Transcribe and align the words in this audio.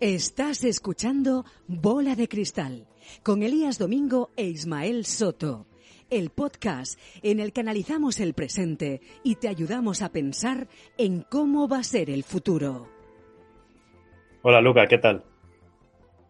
Estás 0.00 0.62
escuchando 0.64 1.46
Bola 1.68 2.16
de 2.16 2.28
Cristal 2.28 2.86
con 3.22 3.42
Elías 3.42 3.78
Domingo 3.78 4.30
e 4.36 4.44
Ismael 4.44 5.06
Soto, 5.06 5.66
el 6.10 6.28
podcast 6.28 7.00
en 7.22 7.40
el 7.40 7.54
que 7.54 7.62
analizamos 7.62 8.20
el 8.20 8.34
presente 8.34 9.00
y 9.24 9.36
te 9.36 9.48
ayudamos 9.48 10.02
a 10.02 10.12
pensar 10.12 10.68
en 10.98 11.22
cómo 11.22 11.66
va 11.66 11.78
a 11.78 11.82
ser 11.82 12.10
el 12.10 12.24
futuro. 12.24 12.90
Hola 14.42 14.60
Luca, 14.60 14.86
¿qué 14.86 14.98
tal? 14.98 15.24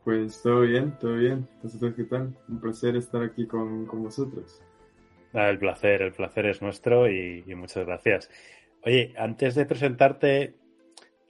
Pues 0.04 0.40
todo 0.42 0.60
bien, 0.60 0.96
todo 1.00 1.16
bien. 1.16 1.48
¿Vosotros 1.60 1.94
qué 1.96 2.04
tal? 2.04 2.38
Un 2.48 2.60
placer 2.60 2.94
estar 2.94 3.20
aquí 3.24 3.48
con, 3.48 3.84
con 3.86 4.04
vosotros. 4.04 4.62
Ah, 5.32 5.50
el 5.50 5.58
placer, 5.58 6.02
el 6.02 6.12
placer 6.12 6.46
es 6.46 6.62
nuestro 6.62 7.10
y, 7.10 7.42
y 7.44 7.54
muchas 7.56 7.84
gracias. 7.84 8.30
Oye, 8.84 9.12
antes 9.18 9.56
de 9.56 9.66
presentarte, 9.66 10.54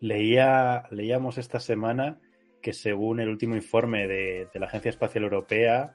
leía, 0.01 0.85
leíamos 0.91 1.39
esta 1.39 1.61
semana 1.61 2.21
que 2.67 2.73
según 2.73 3.21
el 3.21 3.29
último 3.29 3.55
informe 3.55 4.09
de, 4.09 4.49
la 4.55 4.67
Agencia 4.67 4.89
Espacial 4.89 5.23
Europea 5.23 5.95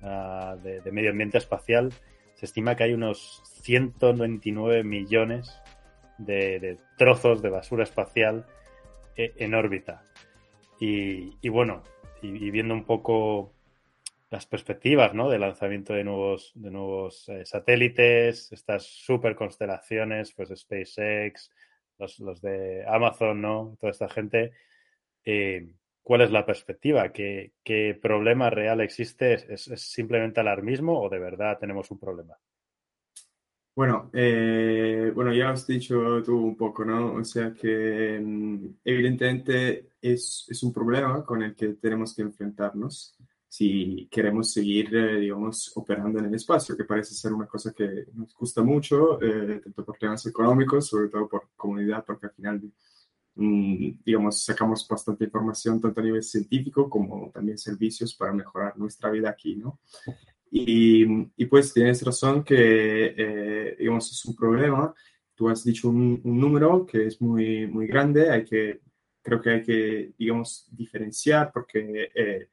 uh, 0.00 0.56
de, 0.58 0.90
Medio 0.90 1.10
Ambiente 1.10 1.36
Espacial, 1.36 1.92
se 2.32 2.46
estima 2.46 2.76
que 2.76 2.84
hay 2.84 2.94
unos 2.94 3.42
129 3.60 4.84
millones 4.84 5.60
de, 6.16 6.78
trozos 6.96 7.42
de 7.42 7.50
basura 7.50 7.84
espacial 7.84 8.46
eh, 9.16 9.34
en 9.36 9.52
órbita. 9.52 10.02
Y, 10.80 11.46
bueno, 11.50 11.82
y, 12.22 12.50
viendo 12.50 12.72
un 12.72 12.84
poco 12.84 13.52
las 14.30 14.46
perspectivas 14.46 15.12
¿no? 15.12 15.28
de 15.28 15.38
lanzamiento 15.38 15.92
de 15.92 16.04
nuevos, 16.04 16.52
de 16.54 16.70
nuevos 16.70 17.28
eh, 17.28 17.44
satélites, 17.44 18.50
estas 18.50 18.86
super 18.86 19.36
constelaciones, 19.36 20.32
pues 20.32 20.48
SpaceX, 20.58 21.50
los, 21.98 22.18
los, 22.20 22.40
de 22.40 22.86
Amazon, 22.88 23.42
¿no? 23.42 23.76
Toda 23.78 23.90
esta 23.90 24.08
gente. 24.08 24.52
Eh, 25.26 25.68
¿Cuál 26.08 26.22
es 26.22 26.30
la 26.30 26.46
perspectiva? 26.46 27.12
¿Qué, 27.12 27.52
qué 27.62 27.98
problema 28.00 28.48
real 28.48 28.80
existe? 28.80 29.34
¿Es, 29.52 29.68
¿Es, 29.68 29.82
simplemente 29.92 30.40
alarmismo 30.40 30.98
o 31.02 31.10
de 31.10 31.18
verdad 31.18 31.58
tenemos 31.60 31.90
un 31.90 31.98
problema? 31.98 32.34
Bueno, 33.76 34.08
eh, 34.14 35.12
bueno, 35.14 35.34
ya 35.34 35.50
has 35.50 35.66
dicho 35.66 36.22
tú 36.22 36.34
un 36.34 36.56
poco, 36.56 36.82
¿no? 36.82 37.12
O 37.12 37.24
sea 37.24 37.52
que 37.52 38.18
mm, 38.24 38.76
evidentemente 38.86 39.90
es, 40.00 40.46
es 40.48 40.62
un 40.62 40.72
problema 40.72 41.22
con 41.26 41.42
el 41.42 41.54
que 41.54 41.74
tenemos 41.74 42.16
que 42.16 42.22
enfrentarnos 42.22 43.14
si 43.46 44.08
queremos 44.10 44.50
seguir, 44.50 44.96
eh, 44.96 45.20
digamos, 45.20 45.76
operando 45.76 46.20
en 46.20 46.24
el 46.24 46.34
espacio, 46.34 46.74
que 46.74 46.84
parece 46.84 47.12
ser 47.12 47.34
una 47.34 47.46
cosa 47.46 47.74
que 47.74 48.06
nos 48.14 48.34
gusta 48.34 48.62
mucho, 48.62 49.20
eh, 49.20 49.60
tanto 49.62 49.84
por 49.84 49.98
temas 49.98 50.24
económicos, 50.24 50.86
sobre 50.86 51.10
todo 51.10 51.28
por 51.28 51.50
comunidad, 51.54 52.02
porque 52.06 52.28
al 52.28 52.32
final, 52.32 52.62
digamos, 53.38 54.42
sacamos 54.44 54.86
bastante 54.88 55.24
información 55.24 55.80
tanto 55.80 56.00
a 56.00 56.04
nivel 56.04 56.22
científico 56.22 56.90
como 56.90 57.30
también 57.30 57.56
servicios 57.56 58.14
para 58.14 58.32
mejorar 58.32 58.76
nuestra 58.76 59.10
vida 59.10 59.30
aquí, 59.30 59.54
¿no? 59.54 59.80
Y, 60.50 61.04
y 61.36 61.46
pues 61.46 61.72
tienes 61.72 62.02
razón 62.02 62.42
que, 62.42 63.14
eh, 63.16 63.76
digamos, 63.78 64.10
es 64.10 64.24
un 64.24 64.34
problema. 64.34 64.92
Tú 65.34 65.48
has 65.48 65.62
dicho 65.62 65.88
un, 65.88 66.20
un 66.24 66.40
número 66.40 66.84
que 66.84 67.06
es 67.06 67.20
muy, 67.20 67.66
muy 67.68 67.86
grande, 67.86 68.28
hay 68.30 68.44
que, 68.44 68.80
creo 69.22 69.40
que 69.40 69.50
hay 69.50 69.62
que, 69.62 70.12
digamos, 70.18 70.66
diferenciar 70.72 71.52
porque 71.52 72.10
eh, 72.14 72.48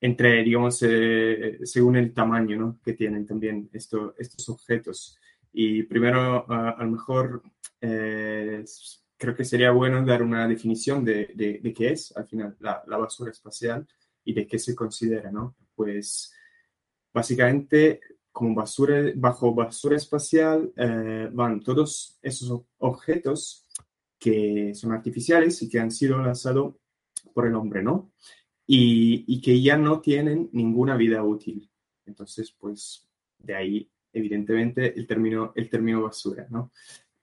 entre, 0.00 0.42
digamos, 0.42 0.82
eh, 0.82 1.58
según 1.64 1.96
el 1.96 2.12
tamaño 2.14 2.56
¿no? 2.56 2.80
que 2.82 2.94
tienen 2.94 3.26
también 3.26 3.68
esto, 3.72 4.14
estos 4.18 4.48
objetos. 4.48 5.18
Y 5.52 5.82
primero, 5.82 6.46
uh, 6.48 6.52
a 6.52 6.84
lo 6.84 6.90
mejor, 6.92 7.42
eh, 7.80 8.64
creo 9.20 9.36
que 9.36 9.44
sería 9.44 9.70
bueno 9.70 10.02
dar 10.04 10.22
una 10.22 10.48
definición 10.48 11.04
de, 11.04 11.30
de, 11.34 11.60
de 11.62 11.72
qué 11.74 11.92
es, 11.92 12.16
al 12.16 12.26
final, 12.26 12.56
la, 12.60 12.82
la, 12.86 12.96
basura 12.96 13.30
espacial 13.30 13.86
y 14.24 14.32
de 14.32 14.46
qué 14.46 14.58
se 14.58 14.74
considera, 14.74 15.30
¿no? 15.30 15.56
Pues, 15.74 16.32
básicamente, 17.12 18.00
como 18.32 18.54
basura, 18.54 19.12
bajo 19.14 19.54
basura 19.54 19.98
espacial 19.98 20.72
eh, 20.74 21.28
van 21.30 21.60
todos 21.60 22.18
esos 22.22 22.62
objetos 22.78 23.66
que 24.18 24.72
son 24.74 24.92
artificiales 24.92 25.60
y 25.62 25.68
que 25.68 25.80
han 25.80 25.90
sido 25.90 26.18
lanzados 26.18 26.76
por 27.34 27.46
el 27.46 27.54
hombre, 27.54 27.82
¿no? 27.82 28.12
y, 28.72 29.24
y, 29.26 29.40
que 29.40 29.60
ya 29.60 29.76
no 29.76 30.00
tienen 30.00 30.48
ninguna 30.52 30.96
vida 30.96 31.24
útil. 31.24 31.68
Entonces, 32.06 32.52
pues 32.52 33.04
de 33.36 33.56
ahí, 33.56 33.90
evidentemente, 34.12 34.96
el 34.96 35.08
término, 35.08 35.52
el 35.56 35.68
término 35.68 36.02
basura, 36.02 36.46
¿no? 36.50 36.70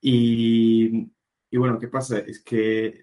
Y, 0.02 1.10
y 1.50 1.58
bueno, 1.58 1.80
¿qué 1.80 1.88
pasa? 1.88 2.20
Es 2.20 2.42
que, 2.42 3.02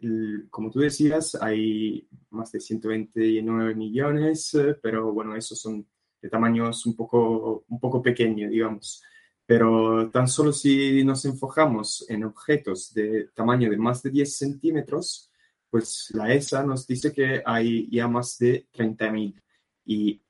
como 0.50 0.71
tú 0.71 0.81
decías, 0.81 1.34
hay 1.41 2.06
más 2.31 2.53
de 2.53 2.60
129 2.60 3.75
millones, 3.75 4.56
pero 4.82 5.12
bueno, 5.12 5.34
esos 5.34 5.59
son 5.59 5.87
de 6.21 6.28
tamaños 6.28 6.84
un 6.84 6.94
poco, 6.94 7.65
un 7.69 7.81
poco 7.81 8.03
pequeños, 8.03 8.50
digamos. 8.50 9.03
Pero 9.47 10.10
tan 10.10 10.28
solo 10.28 10.53
si 10.53 11.05
nos 11.05 11.25
enfocamos 11.25 12.05
en 12.09 12.25
objetos 12.25 12.93
de 12.93 13.28
tamaño 13.34 13.71
de 13.71 13.78
más 13.78 14.03
de 14.03 14.10
10 14.10 14.37
centímetros, 14.37 15.31
pues 15.71 16.11
la 16.15 16.32
ESA 16.32 16.65
nos 16.65 16.87
dice 16.87 17.12
que 17.12 17.43
hay 17.44 17.91
ya 17.91 18.09
más 18.09 18.38
de 18.38 18.66
30.000 18.72 19.43
y 19.87 20.22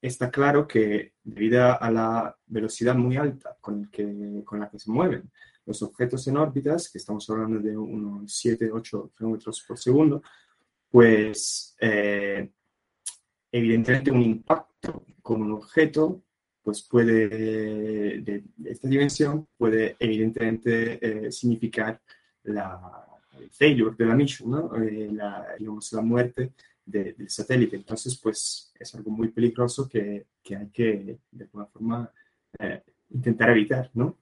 está 0.00 0.30
claro 0.30 0.66
que 0.68 1.14
debido 1.24 1.80
a 1.80 1.90
la 1.90 2.38
velocidad 2.46 2.94
muy 2.94 3.16
alta 3.16 3.56
con, 3.60 3.90
que, 3.90 4.42
con 4.44 4.60
la 4.60 4.70
que 4.70 4.78
se 4.78 4.90
mueven 4.90 5.30
los 5.68 5.82
objetos 5.82 6.26
en 6.26 6.38
órbitas, 6.38 6.88
que 6.90 6.96
estamos 6.96 7.28
hablando 7.28 7.60
de 7.60 7.76
unos 7.76 8.34
7, 8.34 8.70
8 8.72 9.12
kilómetros 9.16 9.62
por 9.68 9.78
segundo, 9.78 10.22
pues 10.90 11.76
eh, 11.78 12.50
evidentemente 13.52 14.10
un 14.10 14.22
impacto 14.22 15.04
con 15.20 15.42
un 15.42 15.52
objeto 15.52 16.22
pues 16.62 16.82
puede, 16.82 17.28
de, 17.28 18.44
esta 18.64 18.88
dimensión, 18.88 19.46
puede 19.58 19.96
evidentemente 19.98 21.26
eh, 21.26 21.32
significar 21.32 22.00
la, 22.44 23.04
failure 23.52 23.94
de 23.96 24.06
la 24.06 24.14
mission, 24.14 24.50
¿no? 24.50 24.74
eh, 24.82 25.10
la, 25.12 25.54
digamos, 25.58 25.92
la 25.92 26.02
muerte 26.02 26.52
de, 26.84 27.12
del 27.12 27.30
satélite. 27.30 27.76
Entonces, 27.76 28.18
pues 28.22 28.72
es 28.78 28.94
algo 28.94 29.10
muy 29.10 29.28
peligroso 29.28 29.88
que, 29.88 30.26
que 30.42 30.56
hay 30.56 30.68
que, 30.68 31.18
de 31.30 31.44
alguna 31.44 31.66
forma, 31.66 32.10
eh, 32.58 32.82
intentar 33.10 33.50
evitar, 33.50 33.90
¿no? 33.94 34.16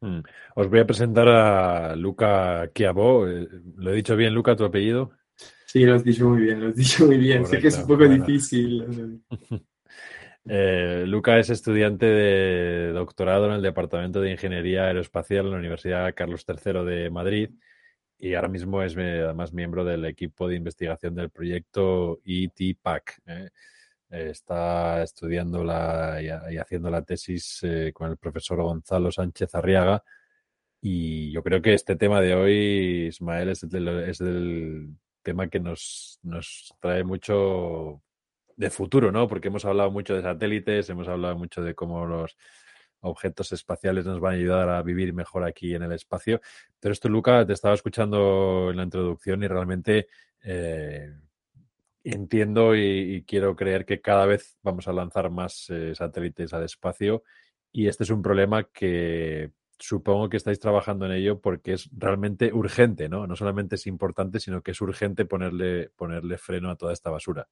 Mm. 0.00 0.20
Os 0.54 0.68
voy 0.68 0.80
a 0.80 0.86
presentar 0.86 1.28
a 1.28 1.96
Luca 1.96 2.70
Chiavò. 2.72 3.26
¿Lo 3.76 3.92
he 3.92 3.96
dicho 3.96 4.16
bien, 4.16 4.34
Luca, 4.34 4.56
tu 4.56 4.64
apellido? 4.64 5.12
Sí, 5.66 5.84
lo 5.84 5.94
has 5.94 6.04
dicho 6.04 6.28
muy 6.28 6.42
bien, 6.42 6.60
lo 6.60 6.68
has 6.68 6.76
dicho 6.76 7.06
muy 7.06 7.18
bien. 7.18 7.42
Correcto, 7.42 7.56
sé 7.56 7.62
que 7.62 7.68
es 7.68 7.78
un 7.78 7.86
poco 7.86 8.06
bueno. 8.06 8.24
difícil. 8.24 9.22
Eh, 10.50 11.04
Luca 11.06 11.38
es 11.38 11.50
estudiante 11.50 12.06
de 12.06 12.92
doctorado 12.92 13.46
en 13.46 13.52
el 13.52 13.60
Departamento 13.60 14.18
de 14.22 14.30
Ingeniería 14.30 14.86
Aeroespacial 14.86 15.44
en 15.44 15.52
la 15.52 15.58
Universidad 15.58 16.14
Carlos 16.14 16.46
III 16.48 16.86
de 16.86 17.10
Madrid 17.10 17.50
y 18.18 18.34
ahora 18.34 18.48
mismo 18.48 18.82
es 18.82 18.96
además 18.96 19.52
miembro 19.52 19.84
del 19.84 20.06
equipo 20.06 20.48
de 20.48 20.56
investigación 20.56 21.14
del 21.14 21.28
proyecto 21.28 22.20
ETPAC. 22.24 23.20
¿eh? 23.26 23.50
Está 24.10 25.02
estudiando 25.02 25.62
la, 25.64 26.20
y, 26.22 26.56
haciendo 26.56 26.90
la 26.90 27.02
tesis 27.02 27.60
eh, 27.62 27.92
con 27.92 28.10
el 28.10 28.16
profesor 28.16 28.62
Gonzalo 28.62 29.12
Sánchez 29.12 29.54
Arriaga. 29.54 30.02
Y 30.80 31.32
yo 31.32 31.42
creo 31.42 31.60
que 31.60 31.74
este 31.74 31.96
tema 31.96 32.20
de 32.20 32.34
hoy, 32.34 33.06
Ismael, 33.08 33.50
es 33.50 33.62
el, 33.64 33.88
es 33.88 34.18
tema 35.22 35.48
que 35.48 35.60
nos, 35.60 36.20
nos 36.22 36.74
trae 36.80 37.04
mucho 37.04 38.02
de 38.56 38.70
futuro, 38.70 39.12
¿no? 39.12 39.28
Porque 39.28 39.48
hemos 39.48 39.64
hablado 39.64 39.90
mucho 39.90 40.14
de 40.14 40.22
satélites, 40.22 40.90
hemos 40.90 41.08
hablado 41.08 41.36
mucho 41.36 41.62
de 41.62 41.74
cómo 41.74 42.06
los 42.06 42.36
objetos 43.00 43.52
espaciales 43.52 44.06
nos 44.06 44.20
van 44.20 44.34
a 44.34 44.36
ayudar 44.36 44.68
a 44.68 44.82
vivir 44.82 45.12
mejor 45.12 45.44
aquí 45.44 45.74
en 45.74 45.82
el 45.82 45.92
espacio. 45.92 46.40
Pero 46.80 46.92
esto, 46.92 47.08
Luca, 47.08 47.46
te 47.46 47.52
estaba 47.52 47.74
escuchando 47.74 48.68
en 48.70 48.76
la 48.76 48.82
introducción 48.84 49.42
y 49.42 49.48
realmente 49.48 50.08
eh, 50.42 51.14
entiendo 52.04 52.74
y, 52.76 53.24
quiero 53.26 53.56
creer 53.56 53.84
que 53.84 54.00
cada 54.00 54.26
vez 54.26 54.58
vamos 54.62 54.88
a 54.88 54.92
lanzar 54.92 55.30
más 55.30 55.68
eh, 55.70 55.94
satélites 55.94 56.52
al 56.52 56.64
espacio 56.64 57.22
y 57.72 57.88
este 57.88 58.04
es 58.04 58.10
un 58.10 58.22
problema 58.22 58.64
que 58.64 59.52
supongo 59.78 60.28
que 60.28 60.36
estáis 60.36 60.58
trabajando 60.58 61.06
en 61.06 61.12
ello 61.12 61.40
porque 61.40 61.74
es 61.74 61.88
realmente 61.96 62.52
urgente, 62.52 63.08
¿no? 63.08 63.26
No 63.26 63.36
solamente 63.36 63.76
es 63.76 63.86
importante, 63.86 64.40
sino 64.40 64.62
que 64.62 64.72
es 64.72 64.80
urgente 64.80 65.24
ponerle, 65.24 65.90
ponerle 65.94 66.38
freno 66.38 66.70
a 66.70 66.76
toda 66.76 66.92
esta 66.92 67.10
basura. 67.10 67.48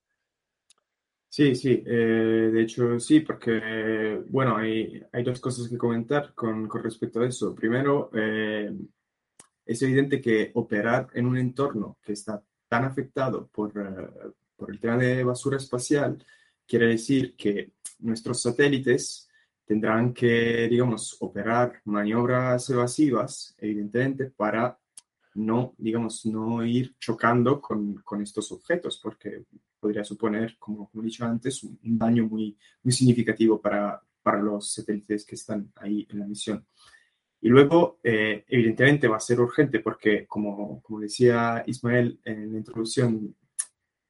Sí, 1.28 1.54
sí, 1.54 1.82
eh, 1.87 2.50
de 2.52 2.62
hecho 2.62 2.99
sí, 2.99 3.20
porque, 3.20 4.22
bueno, 4.28 4.56
hay, 4.56 5.02
hay 5.12 5.22
dos 5.22 5.38
cosas 5.38 5.69
que 5.69 5.76
comentar 5.76 6.32
con, 6.34 6.66
con 6.66 6.82
respecto 6.82 7.20
a 7.20 7.26
eso. 7.26 7.54
Primero, 7.54 8.10
eh, 8.14 8.72
es 9.66 9.82
evidente 9.82 10.20
que 10.20 10.52
operar 10.54 11.08
en 11.12 11.26
un 11.26 11.37
entorno 11.37 11.99
que 12.02 12.12
está 12.12 12.42
tan 12.68 12.84
afectado 12.84 13.48
por, 13.48 13.76
uh, 13.76 14.32
por 14.56 14.70
el 14.70 14.80
tema 14.80 14.96
de 14.96 15.24
basura 15.24 15.56
espacial 15.56 16.24
quiere 16.66 16.88
decir 16.88 17.36
que 17.36 17.72
nuestros 18.00 18.42
satélites 18.42 19.28
tendrán 19.64 20.12
que, 20.12 20.68
digamos, 20.68 21.16
operar 21.20 21.80
maniobras 21.84 22.70
evasivas, 22.70 23.54
evidentemente, 23.58 24.26
para 24.30 24.78
no, 25.34 25.74
digamos, 25.76 26.24
no 26.26 26.64
ir 26.64 26.96
chocando 26.98 27.60
con, 27.60 27.96
con 27.96 28.22
estos 28.22 28.50
objetos, 28.52 28.98
porque 29.02 29.44
podría 29.78 30.04
suponer, 30.04 30.56
como, 30.58 30.88
como 30.88 31.02
he 31.02 31.06
dicho 31.06 31.24
antes, 31.24 31.62
un, 31.62 31.78
daño 31.82 32.26
muy, 32.26 32.56
muy 32.82 32.92
significativo 32.92 33.60
para, 33.60 34.00
para 34.22 34.40
los 34.40 34.72
satélites 34.72 35.26
que 35.26 35.34
están 35.34 35.70
ahí 35.76 36.06
en 36.10 36.20
la 36.20 36.26
misión. 36.26 36.64
Y 37.41 37.49
luego, 37.49 37.99
eh, 38.03 38.44
evidentemente, 38.49 39.09
va 39.09 39.17
a 39.17 39.21
ser 39.21 39.41
urgente 39.41 39.81
porque, 39.81 40.27
como, 40.27 40.81
como 40.83 41.00
decía 41.00 41.62
Ismael 41.67 42.19
en 42.25 42.53
la 42.53 42.59
introducción, 42.59 43.35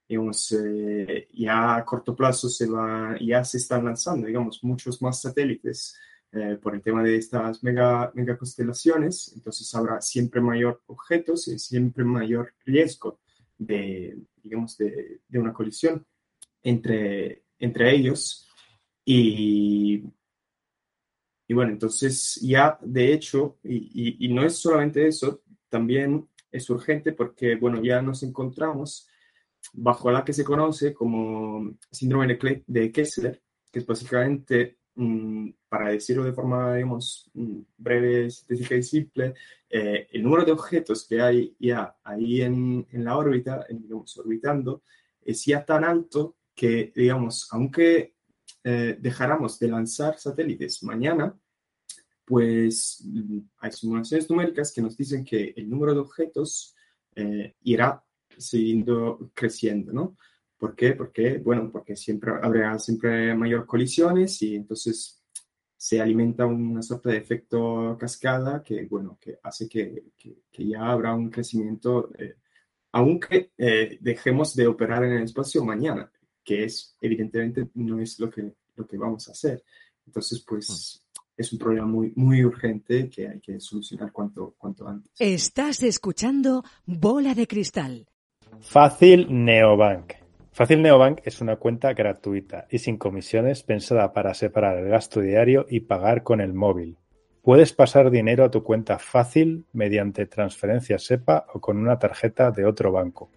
eh, 0.08 1.28
ya 1.34 1.76
a 1.76 1.84
corto 1.84 2.14
plazo 2.14 2.48
se 2.48 2.66
va, 2.66 3.16
ya 3.20 3.42
se 3.44 3.58
están 3.58 3.84
lanzando, 3.84 4.26
digamos, 4.26 4.62
muchos 4.62 5.02
más 5.02 5.20
satélites 5.20 5.98
eh, 6.32 6.58
por 6.62 6.74
el 6.74 6.82
tema 6.82 7.02
de 7.02 7.16
estas 7.16 7.62
mega, 7.64 8.12
mega 8.14 8.36
constelaciones, 8.38 9.32
entonces 9.34 9.74
habrá 9.74 10.00
siempre 10.00 10.40
mayor 10.40 10.82
objetos 10.86 11.48
y 11.48 11.58
siempre 11.58 12.04
mayor 12.04 12.54
riesgo 12.64 13.20
de, 13.58 14.16
digamos, 14.42 14.76
de, 14.76 15.20
de 15.28 15.38
una 15.38 15.52
colisión 15.52 16.06
entre, 16.62 17.44
entre 17.58 17.94
ellos. 17.94 18.48
Y, 19.04 20.04
y 21.48 21.54
bueno, 21.54 21.72
entonces 21.72 22.40
ya 22.42 22.78
de 22.82 23.12
hecho, 23.12 23.58
y, 23.62 24.24
y, 24.24 24.28
no 24.28 24.44
es 24.44 24.56
solamente 24.56 25.06
eso, 25.06 25.42
también 25.68 26.28
es 26.50 26.68
urgente 26.70 27.12
porque, 27.12 27.54
bueno, 27.56 27.82
ya 27.82 28.02
nos 28.02 28.22
encontramos 28.22 29.08
bajo 29.72 30.10
la 30.10 30.24
que 30.24 30.32
se 30.32 30.44
conoce 30.44 30.92
como 30.94 31.76
síndrome 31.90 32.38
de 32.66 32.92
Kessler, 32.92 33.42
que 33.70 33.78
es 33.80 33.86
básicamente, 33.86 34.78
mm, 34.94 35.50
para 35.68 35.90
decirlo 35.90 36.24
de 36.24 36.32
forma, 36.32 36.74
digamos, 36.74 37.30
mm, 37.34 37.60
breve, 37.76 38.30
sintética 38.30 38.74
y 38.76 38.82
simple, 38.82 39.34
eh, 39.70 40.08
el 40.12 40.22
número 40.22 40.44
de 40.44 40.52
objetos 40.52 41.06
que 41.06 41.20
hay 41.20 41.54
ya 41.58 41.96
ahí 42.02 42.42
en, 42.42 42.86
en 42.90 43.04
la 43.04 43.16
órbita, 43.16 43.66
digamos, 43.68 44.16
orbitando, 44.18 44.82
es 45.22 45.44
ya 45.44 45.64
tan 45.64 45.84
alto 45.84 46.36
que, 46.54 46.92
digamos, 46.94 47.48
aunque 47.52 48.15
eh, 48.68 48.98
dejáramos 49.00 49.60
de 49.60 49.68
lanzar 49.68 50.18
satélites 50.18 50.82
mañana, 50.82 51.32
pues 52.24 53.00
mm, 53.04 53.38
hay 53.58 53.70
simulaciones 53.70 54.28
numéricas 54.28 54.72
que 54.72 54.82
nos 54.82 54.96
dicen 54.96 55.24
que 55.24 55.54
el 55.56 55.70
número 55.70 55.94
de 55.94 56.00
objetos 56.00 56.74
eh, 57.14 57.54
irá 57.62 58.02
siguiendo 58.36 59.30
creciendo, 59.34 59.92
¿no? 59.92 60.16
¿Por 60.58 60.74
qué? 60.74 60.94
Porque, 60.94 61.38
bueno, 61.38 61.70
porque 61.70 61.94
siempre 61.94 62.32
habrá 62.42 62.76
siempre 62.80 63.36
mayor 63.36 63.66
colisiones 63.66 64.42
y 64.42 64.56
entonces 64.56 65.22
se 65.76 66.00
alimenta 66.00 66.44
una 66.44 66.82
suerte 66.82 67.10
de 67.10 67.18
efecto 67.18 67.96
cascada 68.00 68.64
que, 68.64 68.86
bueno, 68.86 69.16
que 69.20 69.38
hace 69.44 69.68
que, 69.68 70.06
que, 70.16 70.66
ya 70.66 70.90
habrá 70.90 71.14
un 71.14 71.30
crecimiento, 71.30 72.10
eh, 72.18 72.34
aunque 72.90 73.52
eh, 73.56 73.96
dejemos 74.00 74.56
de 74.56 74.66
operar 74.66 75.04
en 75.04 75.12
el 75.12 75.22
espacio 75.22 75.64
mañana, 75.64 76.10
que 76.46 76.64
es, 76.64 76.96
evidentemente, 77.00 77.68
no 77.74 78.00
es 78.00 78.18
lo 78.20 78.30
que, 78.30 78.54
lo 78.76 78.86
que 78.86 78.96
vamos 78.96 79.28
a 79.28 79.32
hacer. 79.32 79.62
Entonces, 80.06 80.44
pues, 80.46 81.04
es 81.36 81.52
un 81.52 81.58
problema 81.58 81.86
muy, 81.86 82.12
muy 82.14 82.44
urgente 82.44 83.10
que 83.10 83.28
hay 83.28 83.40
que 83.40 83.60
solucionar 83.60 84.12
cuanto, 84.12 84.54
cuanto 84.56 84.86
antes. 84.86 85.10
Estás 85.18 85.82
escuchando 85.82 86.62
Bola 86.86 87.34
de 87.34 87.46
Cristal 87.46 88.06
Fácil 88.60 89.26
Neobank. 89.28 90.14
Fácil 90.52 90.80
Neobank 90.80 91.20
es 91.24 91.40
una 91.40 91.56
cuenta 91.56 91.92
gratuita 91.92 92.66
y 92.70 92.78
sin 92.78 92.96
comisiones 92.96 93.62
pensada 93.62 94.12
para 94.12 94.32
separar 94.34 94.78
el 94.78 94.88
gasto 94.88 95.20
diario 95.20 95.66
y 95.68 95.80
pagar 95.80 96.22
con 96.22 96.40
el 96.40 96.54
móvil. 96.54 96.96
Puedes 97.42 97.72
pasar 97.72 98.10
dinero 98.10 98.44
a 98.44 98.50
tu 98.50 98.62
cuenta 98.62 98.98
fácil 98.98 99.66
mediante 99.72 100.26
transferencia 100.26 100.98
SEPA 100.98 101.46
o 101.52 101.60
con 101.60 101.76
una 101.76 101.98
tarjeta 101.98 102.50
de 102.50 102.64
otro 102.64 102.90
banco. 102.90 103.30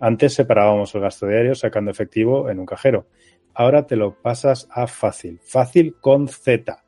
Antes 0.00 0.34
separábamos 0.34 0.94
el 0.94 1.02
gasto 1.02 1.26
diario 1.26 1.54
sacando 1.54 1.90
efectivo 1.90 2.48
en 2.48 2.58
un 2.58 2.66
cajero. 2.66 3.06
Ahora 3.54 3.86
te 3.86 3.96
lo 3.96 4.14
pasas 4.14 4.66
a 4.70 4.86
Fácil. 4.86 5.38
Fácil 5.42 5.96
con 6.00 6.26
Z. 6.26 6.82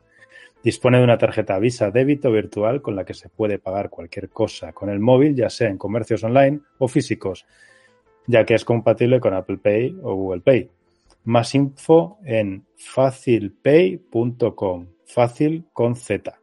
Dispone 0.64 0.98
de 0.98 1.04
una 1.04 1.18
tarjeta 1.18 1.58
Visa 1.58 1.90
débito 1.90 2.30
virtual 2.30 2.80
con 2.80 2.96
la 2.96 3.04
que 3.04 3.14
se 3.14 3.28
puede 3.28 3.58
pagar 3.58 3.90
cualquier 3.90 4.30
cosa 4.30 4.72
con 4.72 4.88
el 4.88 5.00
móvil, 5.00 5.34
ya 5.34 5.50
sea 5.50 5.68
en 5.68 5.76
comercios 5.76 6.24
online 6.24 6.60
o 6.78 6.88
físicos, 6.88 7.44
ya 8.26 8.46
que 8.46 8.54
es 8.54 8.64
compatible 8.64 9.20
con 9.20 9.34
Apple 9.34 9.58
Pay 9.58 9.98
o 10.02 10.14
Google 10.14 10.40
Pay. 10.40 10.70
Más 11.24 11.54
info 11.54 12.18
en 12.24 12.64
facilpay.com. 12.76 14.86
Fácil 15.04 15.66
con 15.72 15.96
Z. 15.96 16.38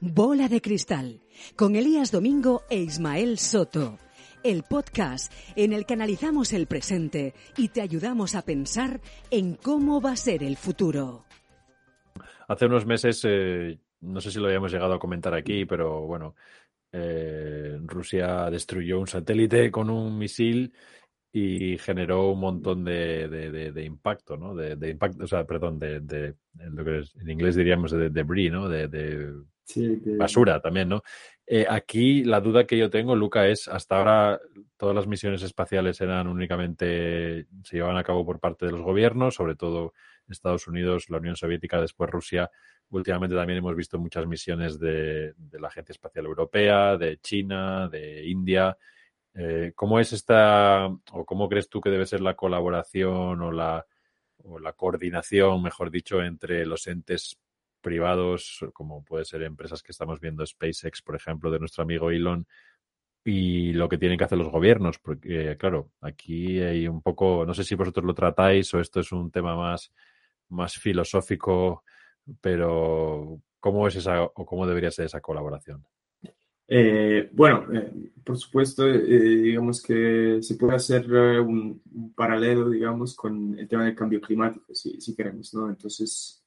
Bola 0.00 0.48
de 0.48 0.60
Cristal, 0.60 1.20
con 1.56 1.76
Elías 1.76 2.10
Domingo 2.10 2.62
e 2.68 2.78
Ismael 2.78 3.38
Soto. 3.38 3.98
El 4.44 4.64
podcast 4.64 5.32
en 5.54 5.72
el 5.72 5.86
que 5.86 5.94
analizamos 5.94 6.52
el 6.52 6.66
presente 6.66 7.32
y 7.56 7.68
te 7.68 7.80
ayudamos 7.80 8.34
a 8.34 8.42
pensar 8.42 9.00
en 9.30 9.54
cómo 9.54 10.00
va 10.00 10.12
a 10.12 10.16
ser 10.16 10.42
el 10.42 10.56
futuro. 10.56 11.24
Hace 12.48 12.66
unos 12.66 12.84
meses, 12.84 13.22
eh, 13.24 13.78
no 14.00 14.20
sé 14.20 14.32
si 14.32 14.40
lo 14.40 14.46
habíamos 14.46 14.72
llegado 14.72 14.94
a 14.94 14.98
comentar 14.98 15.32
aquí, 15.34 15.64
pero 15.64 16.06
bueno, 16.06 16.34
eh, 16.90 17.78
Rusia 17.84 18.50
destruyó 18.50 18.98
un 18.98 19.06
satélite 19.06 19.70
con 19.70 19.88
un 19.88 20.18
misil 20.18 20.72
y 21.32 21.78
generó 21.78 22.30
un 22.30 22.40
montón 22.40 22.84
de, 22.84 23.82
impacto, 23.86 24.36
¿no? 24.36 24.54
De, 24.54 24.90
impacto, 24.90 25.24
o 25.24 25.26
sea, 25.26 25.44
perdón, 25.44 25.78
de, 25.78 26.34
lo 26.58 26.84
que 26.84 27.04
en 27.20 27.30
inglés 27.30 27.54
diríamos 27.54 27.92
de 27.92 28.10
debris, 28.10 28.52
¿no? 28.52 28.68
De, 28.68 29.32
basura 30.18 30.60
también, 30.60 30.88
¿no? 30.88 31.02
Eh, 31.54 31.66
aquí 31.68 32.24
la 32.24 32.40
duda 32.40 32.66
que 32.66 32.78
yo 32.78 32.88
tengo, 32.88 33.14
Luca, 33.14 33.46
es 33.46 33.68
hasta 33.68 33.98
ahora 33.98 34.40
todas 34.78 34.96
las 34.96 35.06
misiones 35.06 35.42
espaciales 35.42 36.00
eran 36.00 36.26
únicamente, 36.26 37.46
se 37.62 37.76
llevaban 37.76 37.98
a 37.98 38.02
cabo 38.02 38.24
por 38.24 38.40
parte 38.40 38.64
de 38.64 38.72
los 38.72 38.80
gobiernos, 38.80 39.34
sobre 39.34 39.54
todo 39.54 39.92
Estados 40.26 40.66
Unidos, 40.66 41.10
la 41.10 41.18
Unión 41.18 41.36
Soviética, 41.36 41.78
después 41.78 42.08
Rusia. 42.08 42.50
Últimamente 42.88 43.36
también 43.36 43.58
hemos 43.58 43.76
visto 43.76 43.98
muchas 43.98 44.26
misiones 44.26 44.78
de, 44.78 45.34
la 45.50 45.68
Agencia 45.68 45.92
Espacial 45.92 46.24
Europea, 46.24 46.96
de 46.96 47.18
China, 47.18 47.86
de 47.86 48.26
India. 48.26 48.78
Eh, 49.34 49.72
¿Cómo 49.74 50.00
es 50.00 50.14
esta, 50.14 50.86
o 50.86 51.26
cómo 51.26 51.50
crees 51.50 51.68
tú 51.68 51.82
que 51.82 51.90
debe 51.90 52.06
ser 52.06 52.22
la 52.22 52.34
colaboración 52.34 53.42
o 53.42 53.52
la, 53.52 53.84
o 54.44 54.58
la 54.58 54.72
coordinación, 54.72 55.62
mejor 55.62 55.90
dicho, 55.90 56.22
entre 56.22 56.64
los 56.64 56.86
entes 56.86 57.38
privados, 57.82 58.64
como 58.72 59.04
puede 59.04 59.26
ser 59.26 59.42
empresas 59.42 59.82
que 59.82 59.92
estamos 59.92 60.20
viendo, 60.20 60.46
SpaceX, 60.46 61.02
por 61.02 61.16
ejemplo, 61.16 61.50
de 61.50 61.58
nuestro 61.58 61.82
amigo 61.82 62.10
Elon, 62.10 62.46
y 63.24 63.72
lo 63.74 63.88
que 63.88 63.98
tienen 63.98 64.16
que 64.16 64.24
hacer 64.24 64.38
los 64.38 64.50
gobiernos, 64.50 64.98
porque 64.98 65.56
claro, 65.58 65.90
aquí 66.00 66.60
hay 66.60 66.88
un 66.88 67.02
poco, 67.02 67.44
no 67.46 67.54
sé 67.54 67.62
si 67.64 67.74
vosotros 67.74 68.06
lo 68.06 68.14
tratáis 68.14 68.72
o 68.74 68.80
esto 68.80 69.00
es 69.00 69.12
un 69.12 69.30
tema 69.30 69.54
más 69.54 69.92
más 70.52 70.74
filosófico, 70.74 71.82
pero 72.40 73.40
¿cómo 73.58 73.88
es 73.88 73.96
esa 73.96 74.22
o 74.22 74.46
cómo 74.46 74.66
debería 74.66 74.90
ser 74.90 75.06
esa 75.06 75.20
colaboración? 75.20 75.84
Eh, 76.68 77.28
bueno, 77.32 77.66
eh, 77.74 78.12
por 78.24 78.38
supuesto, 78.38 78.88
eh, 78.88 78.96
digamos 78.96 79.82
que 79.82 80.38
se 80.40 80.54
puede 80.54 80.76
hacer 80.76 81.10
un, 81.40 81.82
paralelo, 82.14 82.70
digamos, 82.70 83.14
con 83.14 83.58
el 83.58 83.68
tema 83.68 83.84
del 83.84 83.96
cambio 83.96 84.20
climático, 84.20 84.74
si, 84.74 85.00
si, 85.00 85.14
queremos, 85.14 85.52
¿no? 85.52 85.68
Entonces, 85.68 86.41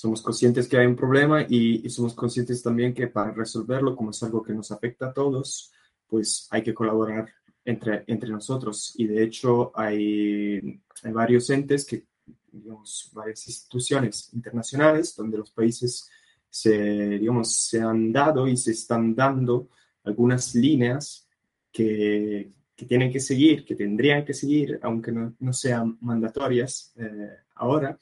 somos 0.00 0.22
conscientes 0.22 0.66
que 0.66 0.78
hay 0.78 0.86
un 0.86 0.96
problema 0.96 1.44
y, 1.46 1.86
somos 1.90 2.14
conscientes 2.14 2.62
también 2.62 2.94
que 2.94 3.08
para 3.08 3.32
resolverlo, 3.32 3.94
como 3.94 4.12
es 4.12 4.22
algo 4.22 4.42
que 4.42 4.54
nos 4.54 4.72
afecta 4.72 5.08
a 5.08 5.12
todos, 5.12 5.72
pues 6.08 6.48
hay 6.50 6.62
que 6.62 6.72
colaborar 6.72 7.28
entre, 7.66 8.04
entre 8.06 8.30
nosotros. 8.30 8.94
Y 8.96 9.06
de 9.06 9.22
hecho, 9.22 9.72
hay, 9.74 10.80
hay 11.02 11.12
varios 11.12 11.50
entes 11.50 11.84
que 11.84 12.06
digamos, 12.50 13.10
varias 13.12 13.46
instituciones 13.46 14.32
internacionales 14.32 15.14
donde 15.14 15.36
los 15.36 15.50
países 15.50 16.08
se, 16.48 17.18
digamos, 17.18 17.54
se 17.54 17.82
han 17.82 18.10
dado 18.10 18.48
y 18.48 18.56
se 18.56 18.70
están 18.70 19.14
dando 19.14 19.68
algunas 20.04 20.54
líneas 20.54 21.28
que, 21.70 22.50
que 22.74 22.86
tienen 22.86 23.12
que 23.12 23.20
seguir, 23.20 23.66
que 23.66 23.74
tendrían 23.74 24.24
que 24.24 24.32
seguir, 24.32 24.80
aunque 24.82 25.12
no, 25.12 25.34
no 25.40 25.52
sean 25.52 25.98
mandatorias 26.00 26.94
eh, 26.96 27.36
ahora, 27.56 27.98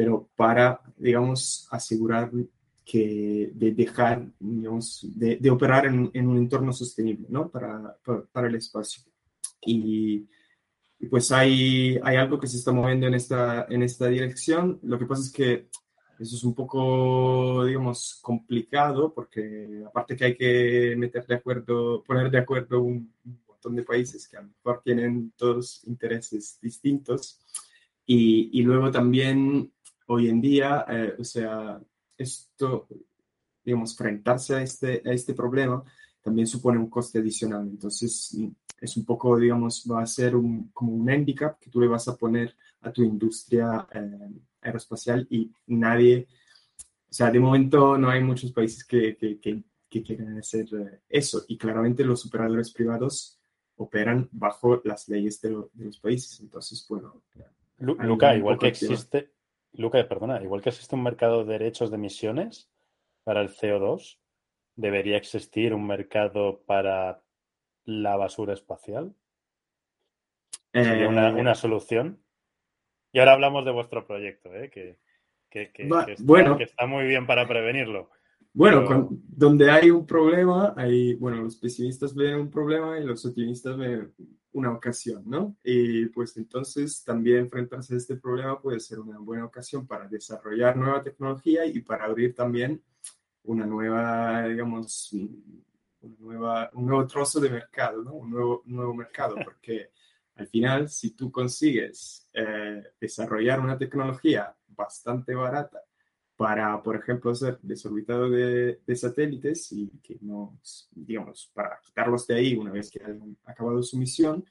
pero 0.00 0.30
para, 0.34 0.80
digamos, 0.96 1.68
asegurar 1.70 2.30
que 2.86 3.50
de 3.54 3.72
dejar, 3.72 4.26
digamos, 4.38 5.06
de, 5.14 5.36
de 5.36 5.50
operar 5.50 5.84
en, 5.84 6.10
en, 6.14 6.26
un 6.26 6.38
entorno 6.38 6.72
sostenible, 6.72 7.26
¿no? 7.28 7.50
Para, 7.50 7.98
para, 8.02 8.22
para 8.32 8.48
el 8.48 8.54
espacio. 8.54 9.02
Y 9.60 10.26
y 11.00 11.06
pues 11.06 11.32
hay, 11.32 11.98
hay 12.02 12.16
algo 12.16 12.38
que 12.38 12.46
se 12.46 12.58
está 12.58 12.72
moviendo 12.72 13.06
en 13.06 13.14
esta, 13.14 13.66
en 13.70 13.82
esta 13.82 14.06
dirección. 14.08 14.78
Lo 14.82 14.98
que 14.98 15.06
pasa 15.06 15.22
es 15.22 15.32
que 15.32 15.68
eso 16.18 16.36
es 16.36 16.44
un 16.44 16.54
poco, 16.54 17.64
digamos, 17.64 18.18
complicado 18.20 19.14
porque 19.14 19.82
aparte 19.86 20.14
que 20.14 20.24
hay 20.26 20.36
que 20.36 20.94
meter 20.98 21.26
de 21.26 21.36
acuerdo, 21.36 22.04
poner 22.04 22.30
de 22.30 22.38
acuerdo 22.38 22.82
un, 22.82 23.14
montón 23.48 23.76
de 23.76 23.82
países 23.82 24.28
que 24.28 24.36
a 24.36 24.42
lo 24.42 24.48
mejor 24.48 24.82
tienen 24.84 25.32
todos 25.36 25.82
intereses 25.86 26.58
distintos. 26.60 27.40
Y, 28.04 28.50
y 28.58 28.62
luego 28.62 28.90
también 28.90 29.72
hoy 30.12 30.28
en 30.28 30.40
día, 30.40 30.84
eh, 30.88 31.14
o 31.18 31.24
sea, 31.24 31.80
esto, 32.18 32.88
digamos, 33.64 33.92
enfrentarse 33.92 34.54
a 34.56 34.62
este, 34.62 35.02
a 35.04 35.12
este 35.12 35.34
problema 35.34 35.84
también 36.20 36.46
supone 36.46 36.78
un 36.78 36.90
coste 36.90 37.20
adicional. 37.20 37.66
Entonces, 37.66 38.36
es 38.80 38.96
un 38.96 39.04
poco, 39.04 39.38
digamos, 39.38 39.86
va 39.90 40.02
a 40.02 40.06
ser 40.06 40.34
un, 40.34 40.70
como 40.72 40.92
un 40.92 41.08
handicap 41.08 41.58
que 41.58 41.70
tú 41.70 41.80
le 41.80 41.86
vas 41.86 42.08
a 42.08 42.16
poner 42.16 42.56
a 42.82 42.90
tu 42.92 43.02
industria 43.02 43.86
eh, 43.94 44.30
aeroespacial 44.62 45.26
y 45.30 45.50
nadie, 45.68 46.26
o 47.08 47.12
sea, 47.12 47.30
de 47.30 47.40
momento 47.40 47.96
no 47.96 48.10
hay 48.10 48.22
muchos 48.22 48.52
países 48.52 48.84
que, 48.84 49.16
que, 49.16 49.38
que, 49.38 49.62
que 49.88 50.02
quieren 50.02 50.38
hacer 50.38 50.66
eh, 50.74 51.00
eso 51.08 51.44
y 51.48 51.56
claramente 51.56 52.04
los 52.04 52.26
operadores 52.26 52.72
privados 52.72 53.38
operan 53.76 54.28
bajo 54.32 54.80
las 54.84 55.08
leyes 55.08 55.40
de, 55.40 55.50
de 55.72 55.84
los 55.84 55.98
países. 55.98 56.40
Entonces, 56.40 56.84
bueno. 56.88 57.22
Luca, 57.78 58.36
igual 58.36 58.58
que 58.58 58.68
existe, 58.68 59.30
Luca, 59.72 60.06
perdona, 60.08 60.42
igual 60.42 60.62
que 60.62 60.70
existe 60.70 60.94
un 60.94 61.02
mercado 61.02 61.44
de 61.44 61.52
derechos 61.58 61.90
de 61.90 61.96
emisiones 61.96 62.70
para 63.24 63.40
el 63.40 63.48
CO2, 63.50 64.18
¿debería 64.76 65.16
existir 65.16 65.74
un 65.74 65.86
mercado 65.86 66.60
para 66.66 67.22
la 67.84 68.16
basura 68.16 68.52
espacial? 68.54 69.14
¿Sería 70.72 71.08
una, 71.08 71.28
Eh, 71.30 71.40
una 71.40 71.54
solución? 71.54 72.22
Y 73.12 73.18
ahora 73.18 73.32
hablamos 73.32 73.64
de 73.64 73.72
vuestro 73.72 74.06
proyecto, 74.06 74.54
¿eh? 74.54 74.70
que, 74.70 74.98
que- 75.50 75.72
que- 75.72 75.88
Va- 75.88 76.04
que 76.06 76.12
está, 76.12 76.24
bueno. 76.24 76.56
que 76.56 76.64
está 76.64 76.86
muy 76.86 77.06
bien 77.06 77.26
para 77.26 77.46
prevenirlo. 77.46 78.10
Bueno, 78.52 78.84
con- 78.84 79.22
donde 79.28 79.70
hay 79.70 79.90
un 79.90 80.04
problema, 80.06 80.74
hay, 80.76 81.14
bueno, 81.14 81.42
los 81.42 81.56
pesimistas 81.56 82.14
ven 82.14 82.34
un 82.36 82.50
problema 82.50 82.98
y 82.98 83.04
los 83.04 83.24
optimistas 83.24 83.76
ven 83.76 84.12
una 84.52 84.72
ocasión, 84.72 85.22
¿no? 85.26 85.56
Y 85.62 86.06
pues 86.06 86.36
entonces 86.36 87.04
también 87.04 87.38
enfrentarse 87.38 87.94
a 87.94 87.96
este 87.98 88.16
problema 88.16 88.60
puede 88.60 88.80
ser 88.80 88.98
una 88.98 89.18
buena 89.18 89.44
ocasión 89.44 89.86
para 89.86 90.08
desarrollar 90.08 90.76
nueva 90.76 91.02
tecnología 91.02 91.64
y 91.64 91.80
para 91.80 92.06
abrir 92.06 92.34
también 92.34 92.82
una 93.44 93.66
nueva, 93.66 94.46
digamos, 94.48 95.12
una 96.00 96.16
nueva, 96.18 96.70
un 96.74 96.86
nuevo 96.86 97.06
trozo 97.06 97.40
de 97.40 97.50
mercado, 97.50 98.02
¿no? 98.02 98.14
Un 98.14 98.30
nuevo, 98.30 98.62
nuevo 98.66 98.94
mercado, 98.94 99.36
porque 99.44 99.90
al 100.36 100.46
final, 100.48 100.88
si 100.88 101.12
tú 101.12 101.30
consigues 101.30 102.28
eh, 102.32 102.82
desarrollar 103.00 103.60
una 103.60 103.78
tecnología 103.78 104.54
bastante 104.68 105.34
barata 105.34 105.80
para, 106.40 106.82
por 106.82 106.96
ejemplo, 106.96 107.34
ser 107.34 107.58
desorbitado 107.60 108.30
de, 108.30 108.80
de 108.86 108.96
satélites 108.96 109.72
y 109.72 109.90
que 110.02 110.16
no, 110.22 110.58
digamos, 110.90 111.50
para 111.52 111.78
quitarlos 111.84 112.26
de 112.26 112.34
ahí 112.34 112.56
una 112.56 112.72
vez 112.72 112.90
que 112.90 113.04
hayan 113.04 113.36
acabado 113.44 113.82
su 113.82 113.98
misión, 113.98 114.42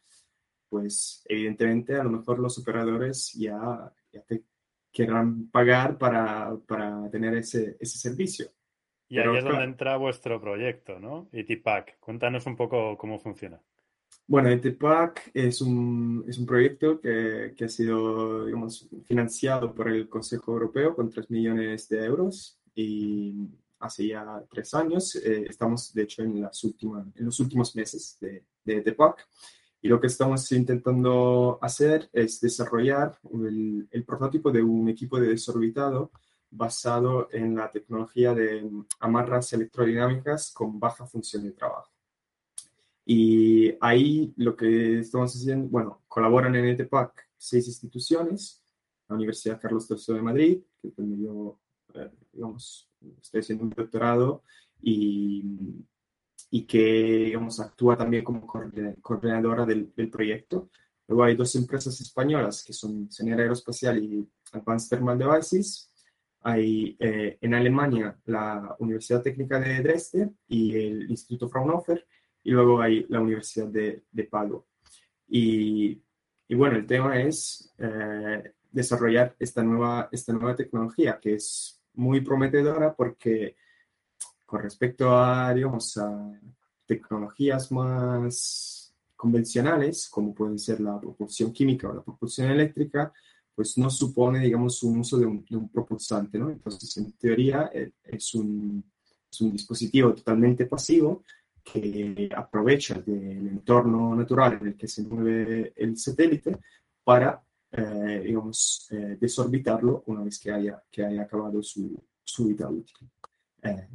pues 0.70 1.24
evidentemente 1.28 1.96
a 1.96 2.04
lo 2.04 2.12
mejor 2.12 2.38
los 2.38 2.60
operadores 2.60 3.34
ya, 3.34 3.92
ya 4.14 4.22
te 4.22 4.44
querrán 4.92 5.50
pagar 5.50 5.98
para, 5.98 6.56
para 6.68 7.10
tener 7.10 7.34
ese, 7.34 7.76
ese 7.80 7.98
servicio. 7.98 8.52
Y 9.08 9.18
ahí 9.18 9.24
Pero, 9.24 9.38
es 9.38 9.44
donde 9.44 9.58
claro. 9.58 9.72
entra 9.72 9.98
vuestro 9.98 10.40
proyecto, 10.40 11.00
¿no? 11.00 11.28
ITPAC. 11.32 11.98
Cuéntanos 12.00 12.46
un 12.46 12.56
poco 12.56 13.00
cómo 13.00 13.18
funciona. 13.18 13.60
Bueno, 14.30 14.50
ETPAC 14.50 15.32
es 15.34 15.60
un, 15.60 16.24
es 16.28 16.38
un 16.38 16.46
proyecto 16.46 17.02
que, 17.02 17.56
que 17.58 17.66
ha 17.66 17.68
sido, 17.68 18.46
digamos, 18.46 18.88
financiado 19.06 19.74
por 19.74 19.90
el 19.90 20.08
Consejo 20.08 20.52
Europeo 20.52 20.96
con 20.96 21.10
3 21.10 21.32
millones 21.32 21.90
de 21.90 22.06
euros 22.06 22.60
y 22.76 23.34
hace 23.80 24.06
ya 24.06 24.44
tres 24.48 24.72
años. 24.76 25.16
eh, 25.16 25.48
estamos, 25.50 25.92
de 25.96 26.04
hecho, 26.04 26.22
en, 26.22 26.42
las 26.42 26.64
últimas, 26.64 27.08
en 27.16 27.26
los 27.26 27.40
últimos 27.40 27.76
meses 27.76 28.20
de, 28.22 28.44
de 28.66 28.78
ETPAC 28.78 29.28
y 29.82 29.88
lo 29.88 30.00
que 30.00 30.06
estamos 30.06 30.52
intentando 30.52 31.58
hacer 31.60 32.08
es 32.14 32.40
desarrollar 32.40 33.18
el, 33.34 33.88
el 33.90 34.06
prototipo 34.06 34.52
de 34.52 34.62
un 34.62 34.90
equipo 34.90 35.20
de 35.20 35.30
desorbitado 35.30 36.12
basado 36.52 37.30
en 37.32 37.56
la 37.56 37.72
tecnología 37.72 38.36
de 38.36 38.70
amarras 39.00 39.54
electrodinámicas 39.54 40.52
con 40.52 40.80
baja 40.80 41.08
función 41.08 41.46
de 41.46 41.52
trabajo. 41.54 41.89
Y 43.12 43.74
ahí 43.82 44.32
lo 44.38 44.56
que 44.56 45.00
estamos 45.00 45.36
haciendo, 45.36 45.68
bueno, 45.68 46.04
colaboran 46.08 46.56
en 46.56 46.66
ETPAC 46.66 47.28
seis 47.36 47.68
instituciones, 47.68 48.64
la 49.08 49.16
Universidad 49.16 49.60
Carlos 49.60 49.88
III 49.90 50.14
de 50.18 50.22
Madrid, 50.22 50.62
que 50.80 50.90
es 50.90 50.96
donde 50.96 51.18
yo, 51.24 51.60
eh, 51.96 52.12
digamos, 52.32 52.88
estoy 53.20 53.40
haciendo 53.40 53.64
un 53.64 53.72
doctorado 53.72 54.44
y, 54.80 55.44
y 56.52 56.68
que, 56.68 56.84
digamos, 57.26 57.60
actúa 57.60 57.98
también 57.98 58.24
como 58.24 58.46
coordina- 58.46 58.94
coordinadora 59.02 59.66
del, 59.66 59.92
del 59.96 60.12
proyecto. 60.12 60.70
Luego 61.08 61.24
hay 61.24 61.36
dos 61.36 61.56
empresas 61.56 62.00
españolas 62.02 62.64
que 62.64 62.74
son 62.74 63.12
Señal 63.12 63.40
Aeroespacial 63.40 64.04
y 64.04 64.30
Advanced 64.52 64.88
Thermal 64.88 65.18
Devices. 65.18 65.92
Hay 66.42 66.96
eh, 67.00 67.40
en 67.42 67.56
Alemania 67.56 68.16
la 68.26 68.76
Universidad 68.78 69.24
Técnica 69.24 69.60
de 69.60 69.82
Dresde 69.82 70.30
y 70.48 70.76
el 70.76 71.10
Instituto 71.10 71.50
Fraunhofer 71.50 72.06
y 72.44 72.52
luego 72.52 72.82
hay 72.82 73.06
la 73.10 73.22
Universidad 73.22 73.68
de, 73.68 74.04
de 74.12 74.24
Padua. 74.24 74.64
Y, 75.28 76.02
y 76.48 76.56
bueno, 76.56 76.78
el 76.78 76.88
tema 76.88 77.22
es 77.22 77.74
eh, 77.78 78.54
desarrollar 78.72 79.36
esta 79.40 79.64
nueva, 79.64 80.10
esta 80.12 80.34
nueva 80.34 80.56
tecnología 80.56 81.20
que 81.22 81.36
es 81.36 81.82
muy 81.94 82.22
prometedora 82.22 82.96
porque 82.96 83.56
con 84.46 84.64
respecto 84.64 85.16
a, 85.16 85.54
digamos, 85.54 85.96
a 85.98 86.32
tecnologías 86.86 87.72
más 87.72 88.96
convencionales, 89.16 90.10
como 90.10 90.34
pueden 90.34 90.58
ser 90.58 90.80
la 90.80 91.00
propulsión 91.00 91.52
química 91.54 91.90
o 91.90 91.94
la 91.94 92.02
propulsión 92.02 92.50
eléctrica, 92.50 93.14
pues 93.54 93.78
no 93.78 93.90
supone, 93.90 94.40
digamos, 94.40 94.82
un 94.84 95.00
uso 95.00 95.18
de 95.18 95.26
un, 95.26 95.46
de 95.48 95.58
un 95.58 95.70
propulsante, 95.70 96.40
¿no? 96.40 96.50
Entonces, 96.50 96.98
en 96.98 97.12
teoría, 97.12 97.70
eh, 97.74 97.92
es 98.06 98.34
un, 98.34 98.84
es 99.30 99.42
un 99.42 99.52
dispositivo 99.52 100.14
totalmente 100.14 100.66
pasivo 100.66 101.24
que 101.72 102.30
aprovecha 102.36 102.96
del 103.02 103.48
entorno 103.48 104.16
natural 104.16 104.60
en 104.62 104.68
el 104.68 104.76
que 104.76 104.88
se 104.88 105.04
mueve 105.04 105.74
el 105.76 105.98
satélite 105.98 106.58
para, 107.04 107.42
eh, 107.72 108.22
digamos, 108.26 108.88
eh, 108.92 109.18
desorbitarlo 109.20 110.04
una 110.08 110.24
vez 110.24 110.40
que 110.40 110.52
haya, 110.52 110.82
que 110.92 111.06
haya 111.06 111.24
acabado 111.24 111.62
su, 111.64 112.02
su 112.24 112.48
vida 112.48 112.70
útil. 112.70 113.10
Eh, 113.64 113.88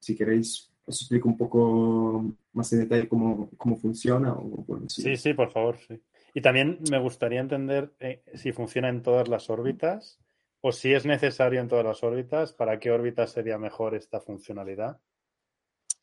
si 0.00 0.16
queréis, 0.16 0.72
os 0.84 1.00
explico 1.02 1.28
un 1.28 1.36
poco 1.36 2.24
más 2.52 2.72
en 2.72 2.80
detalle 2.80 3.08
cómo, 3.08 3.50
cómo 3.56 3.76
funciona. 3.76 4.32
O, 4.32 4.64
bueno, 4.66 4.88
sí. 4.88 5.02
Sí, 5.02 5.16
sí, 5.16 5.34
por 5.34 5.50
favor, 5.50 5.76
sí. 5.76 6.00
Y 6.34 6.40
también 6.40 6.78
me 6.90 6.98
gustaría 6.98 7.40
entender 7.40 7.92
eh, 8.00 8.22
si 8.34 8.52
funciona 8.52 8.88
en 8.88 9.02
todas 9.02 9.28
las 9.28 9.50
órbitas 9.50 10.18
o 10.60 10.72
si 10.72 10.92
es 10.92 11.04
necesario 11.04 11.60
en 11.60 11.68
todas 11.68 11.84
las 11.84 12.02
órbitas, 12.02 12.52
para 12.52 12.78
qué 12.78 12.90
órbitas 12.90 13.32
sería 13.32 13.58
mejor 13.58 13.94
esta 13.94 14.20
funcionalidad. 14.20 15.00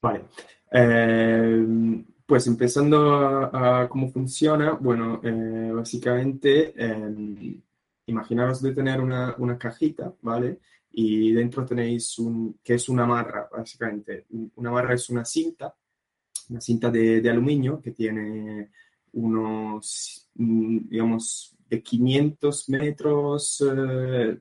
Vale. 0.01 0.25
Eh, 0.71 2.03
pues 2.25 2.47
empezando 2.47 3.49
a, 3.53 3.87
cómo 3.87 4.09
funciona, 4.09 4.71
bueno, 4.71 5.21
eh, 5.23 5.71
básicamente 5.73 6.73
eh, 6.75 7.61
imaginaros 8.07 8.61
de 8.61 8.73
tener 8.73 8.99
una, 8.99 9.35
una 9.37 9.57
cajita, 9.57 10.13
¿vale? 10.21 10.59
Y 10.91 11.33
dentro 11.33 11.65
tenéis 11.65 12.17
un, 12.19 12.59
que 12.63 12.75
es 12.75 12.89
una 12.89 13.05
marra, 13.05 13.49
básicamente. 13.51 14.25
Una 14.55 14.71
marra 14.71 14.93
es 14.93 15.09
una 15.09 15.25
cinta, 15.25 15.75
una 16.49 16.61
cinta 16.61 16.89
de, 16.89 17.21
de 17.21 17.29
aluminio 17.29 17.81
que 17.81 17.91
tiene 17.91 18.71
unos, 19.13 20.29
digamos, 20.33 21.55
de 21.69 21.81
500 21.81 22.69
metros 22.69 23.63
eh, 23.75 24.39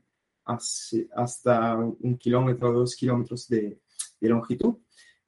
hasta 1.15 1.77
un 1.77 2.19
kilómetro 2.19 2.71
o 2.71 2.73
dos 2.73 2.95
kilómetros 2.95 3.49
de, 3.49 3.81
de 4.21 4.29
longitud, 4.29 4.77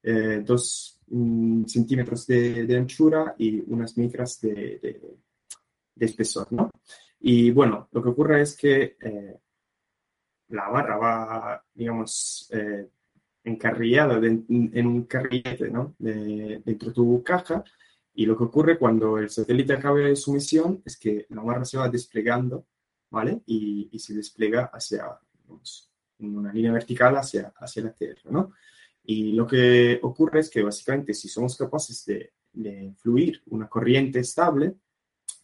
eh, 0.07 0.43
dos 0.45 1.01
mm, 1.09 1.65
centímetros 1.67 2.27
de, 2.27 2.65
de 2.67 2.77
anchura 2.77 3.35
y 3.39 3.61
unas 3.73 3.97
micras 3.99 4.41
de, 4.41 4.55
de- 4.83 5.17
de 5.95 6.07
espesor, 6.07 6.47
¿no? 6.53 6.71
Y 7.21 7.51
bueno, 7.51 7.89
lo 7.93 8.03
que 8.03 8.09
ocurre 8.11 8.43
es 8.43 8.57
que 8.57 8.97
eh, 9.01 9.37
la 10.49 10.69
barra 10.69 10.97
va, 10.97 11.65
digamos, 11.75 12.49
eh, 12.53 12.89
encarrillada 13.45 14.19
en 14.19 14.87
un 14.87 15.05
carrillete, 15.05 15.71
¿no? 15.71 15.95
De- 15.99 16.63
dentro 16.65 16.89
de 16.89 16.95
tu 16.95 17.23
caja. 17.23 17.65
Y 18.15 18.27
lo 18.27 18.37
que 18.37 18.45
ocurre 18.45 18.79
cuando 18.79 19.19
el 19.19 19.29
satélite 19.31 19.75
acabe 19.75 20.15
su 20.17 20.33
misión 20.33 20.83
es 20.85 20.97
que 20.97 21.27
la 21.31 21.43
barra 21.43 21.65
se 21.65 21.79
va 21.79 21.89
desplegando, 21.89 22.67
¿vale? 23.11 23.43
Y, 23.47 23.89
y 23.93 23.99
se 23.99 24.15
despliega 24.15 24.71
hacia, 24.73 25.05
digamos, 25.43 25.91
en 26.19 26.37
una 26.39 26.53
línea 26.53 26.73
vertical 26.73 27.17
hacia, 27.17 27.53
hacia 27.59 27.83
la 27.85 27.93
Tierra, 27.93 28.23
¿no? 28.31 28.53
Y 29.07 29.33
lo 29.33 29.47
que 29.47 29.99
ocurre 30.03 30.41
es 30.41 30.51
que 30.51 30.63
básicamente 30.63 31.15
si 31.15 31.29
somos 31.29 31.57
capaces 31.57 32.05
de, 32.05 32.33
de 32.53 32.93
fluir 32.99 33.43
una 33.47 33.69
corriente 33.69 34.21
estable 34.21 34.75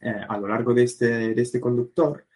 eh, 0.01 0.25
a 0.29 0.39
lo 0.39 0.49
largo 0.49 0.75
de 0.75 0.85
este, 0.85 1.35
de 1.35 1.43
este 1.43 1.61
conductor, 1.61 2.27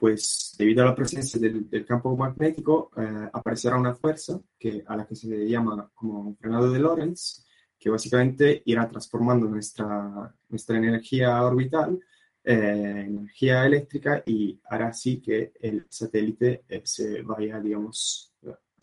pues 0.00 0.54
debido 0.56 0.82
a 0.82 0.86
la 0.86 0.94
presencia 0.94 1.38
del, 1.38 1.68
del 1.68 1.84
campo 1.84 2.16
magnético 2.16 2.90
eh, 2.96 3.28
aparecerá 3.32 3.76
una 3.76 3.94
fuerza 3.94 4.40
que, 4.58 4.82
a 4.86 4.96
la 4.96 5.06
que 5.06 5.14
se 5.14 5.28
llama 5.46 5.90
como 5.94 6.34
frenado 6.36 6.70
de 6.70 6.78
Lorentz, 6.78 7.44
que 7.78 7.90
básicamente 7.90 8.62
irá 8.64 8.88
transformando 8.88 9.46
nuestra, 9.46 10.34
nuestra 10.48 10.78
energía 10.78 11.42
orbital 11.42 11.98
eh, 12.42 12.54
en 12.54 13.18
energía 13.18 13.66
eléctrica 13.66 14.22
y 14.24 14.58
hará 14.70 14.88
así 14.88 15.20
que 15.20 15.52
el 15.60 15.86
satélite 15.88 16.64
eh, 16.68 16.80
se 16.84 17.20
vaya, 17.22 17.60
digamos, 17.60 18.32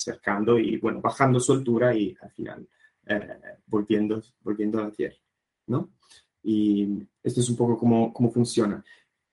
acercando 0.09 0.57
y, 0.57 0.77
bueno, 0.77 1.01
bajando 1.01 1.39
su 1.39 1.53
altura 1.53 1.95
y 1.95 2.15
al 2.21 2.31
final 2.31 2.67
volviendo, 3.65 4.21
volviendo 4.41 4.79
a 4.79 4.83
la 4.83 4.91
Tierra, 4.91 5.17
¿no? 5.67 5.91
Y 6.43 6.87
esto 7.23 7.41
es 7.41 7.49
un 7.49 7.57
poco 7.57 7.77
cómo, 7.77 8.13
cómo 8.13 8.31
funciona. 8.31 8.83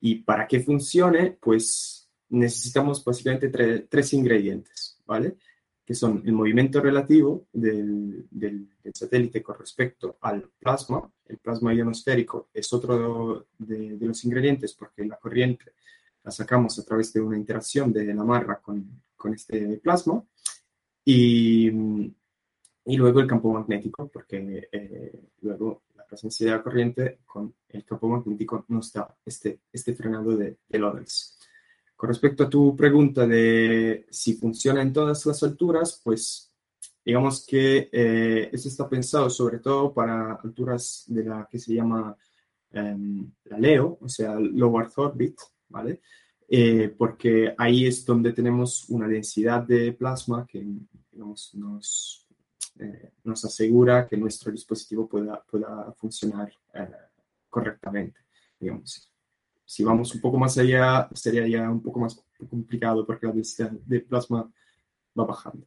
Y 0.00 0.16
para 0.16 0.46
que 0.46 0.60
funcione, 0.60 1.38
pues 1.40 2.08
necesitamos 2.28 3.04
básicamente 3.04 3.48
tres 3.88 4.12
ingredientes, 4.12 5.00
¿vale? 5.06 5.36
Que 5.84 5.94
son 5.94 6.22
el 6.24 6.32
movimiento 6.32 6.80
relativo 6.80 7.46
del, 7.52 8.26
del, 8.30 8.68
satélite 8.92 9.42
con 9.42 9.58
respecto 9.58 10.18
al 10.20 10.50
plasma. 10.58 11.10
El 11.26 11.38
plasma 11.38 11.74
ionosférico 11.74 12.48
es 12.52 12.72
otro 12.72 13.46
de, 13.58 13.96
de, 13.96 14.06
los 14.06 14.24
ingredientes 14.24 14.74
porque 14.74 15.04
la 15.04 15.16
corriente 15.16 15.72
la 16.22 16.30
sacamos 16.30 16.78
a 16.78 16.84
través 16.84 17.12
de 17.12 17.20
una 17.20 17.36
interacción 17.36 17.92
de 17.92 18.14
la 18.14 18.24
marra 18.24 18.60
con, 18.60 19.02
con 19.16 19.34
este 19.34 19.78
plasma. 19.78 20.22
Y, 21.04 21.68
y, 22.86 22.96
luego 22.96 23.20
el 23.20 23.26
campo 23.26 23.52
magnético, 23.52 24.08
porque 24.08 24.68
eh, 24.72 25.12
luego 25.42 25.82
la 25.96 26.06
presencia 26.06 26.46
de 26.46 26.52
la 26.52 26.62
corriente 26.62 27.18
con 27.26 27.54
el 27.68 27.84
campo 27.84 28.08
magnético 28.08 28.64
nos 28.68 28.92
da 28.92 29.14
este, 29.24 29.60
este 29.72 29.94
frenado 29.94 30.36
de, 30.36 30.58
de 30.68 30.78
Lorentz. 30.78 31.38
Con 31.96 32.08
respecto 32.08 32.44
a 32.44 32.50
tu 32.50 32.76
pregunta 32.76 33.26
de 33.26 34.06
si 34.10 34.34
funciona 34.34 34.82
en 34.82 34.92
todas 34.92 35.24
las 35.26 35.42
alturas, 35.42 36.00
pues 36.02 36.54
digamos 37.04 37.46
que 37.46 37.88
eh, 37.92 38.50
eso 38.52 38.68
está 38.68 38.88
pensado 38.88 39.28
sobre 39.28 39.58
todo 39.58 39.92
para 39.92 40.34
alturas 40.34 41.04
de 41.06 41.24
la 41.24 41.46
que 41.50 41.58
se 41.58 41.74
llama 41.74 42.16
em, 42.72 43.30
la 43.44 43.58
LEO, 43.58 43.98
o 44.00 44.08
sea, 44.08 44.34
Low 44.38 44.78
Earth 44.80 44.98
Orbit, 44.98 45.38
¿vale? 45.68 46.00
Eh, 46.48 46.94
porque 46.96 47.54
ahí 47.56 47.86
es 47.86 48.04
donde 48.04 48.32
tenemos 48.32 48.88
una 48.88 49.06
densidad 49.08 49.62
de 49.62 49.92
plasma 49.92 50.46
que 50.46 50.64
digamos, 51.14 51.54
nos, 51.54 52.26
eh, 52.78 53.12
nos 53.24 53.44
asegura 53.44 54.06
que 54.06 54.16
nuestro 54.16 54.52
dispositivo 54.52 55.08
pueda, 55.08 55.42
pueda 55.42 55.92
funcionar 55.92 56.52
correctamente, 57.48 58.20
digamos 58.60 59.14
si 59.64 59.82
vamos 59.82 60.14
un 60.14 60.20
poco 60.20 60.38
más 60.38 60.56
allá, 60.58 61.08
sería 61.14 61.46
ya 61.48 61.70
un 61.70 61.82
poco 61.82 62.00
más 62.00 62.22
complicado 62.48 63.06
porque 63.06 63.26
la 63.26 63.32
densidad 63.32 63.70
de 63.70 64.00
plasma 64.00 64.50
va 65.18 65.24
bajando. 65.24 65.66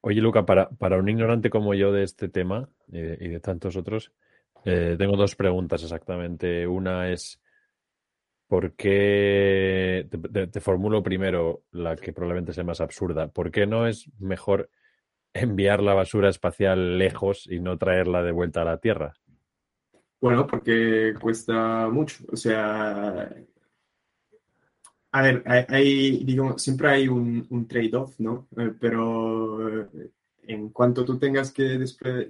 Oye, 0.00 0.20
Luca, 0.20 0.46
para, 0.46 0.68
para 0.70 0.98
un 0.98 1.08
ignorante 1.08 1.50
como 1.50 1.74
yo 1.74 1.92
de 1.92 2.04
este 2.04 2.28
tema 2.28 2.68
y 2.88 3.00
de, 3.00 3.40
tantos 3.40 3.76
otros, 3.76 4.12
eh, 4.64 4.96
tengo 4.98 5.16
dos 5.16 5.34
preguntas 5.34 5.82
exactamente. 5.82 6.66
Una 6.66 7.10
es, 7.10 7.40
¿por 8.48 8.72
qué, 8.72 10.08
te, 10.52 10.60
formulo 10.60 11.02
primero 11.02 11.62
la 11.70 11.94
que 11.96 12.12
probablemente 12.12 12.52
sea 12.52 12.64
más 12.64 12.80
absurda, 12.80 13.28
¿por 13.28 13.50
qué 13.50 13.66
no 13.66 13.86
es 13.86 14.10
mejor 14.18 14.70
enviar 15.34 15.82
la 15.82 15.94
basura 15.94 16.30
espacial 16.30 16.98
lejos 16.98 17.46
y 17.46 17.60
no 17.60 17.78
traerla 17.78 18.22
de 18.22 18.32
vuelta 18.32 18.62
a 18.62 18.64
la 18.64 18.78
Tierra? 18.78 19.14
Bueno, 20.20 20.46
porque 20.46 21.14
cuesta 21.20 21.88
mucho. 21.88 22.24
O 22.32 22.36
sea, 22.36 23.30
a 25.12 25.22
ver, 25.22 25.42
hay, 25.46 26.24
digo, 26.24 26.58
siempre 26.58 26.88
hay 26.88 27.08
un, 27.08 27.66
trade-off, 27.68 28.18
¿no? 28.18 28.48
Eh, 28.56 28.72
pero 28.80 29.78
eh, 29.78 30.10
en 30.48 30.70
cuanto 30.70 31.04
tú 31.04 31.18
tengas 31.18 31.52
que 31.52 31.78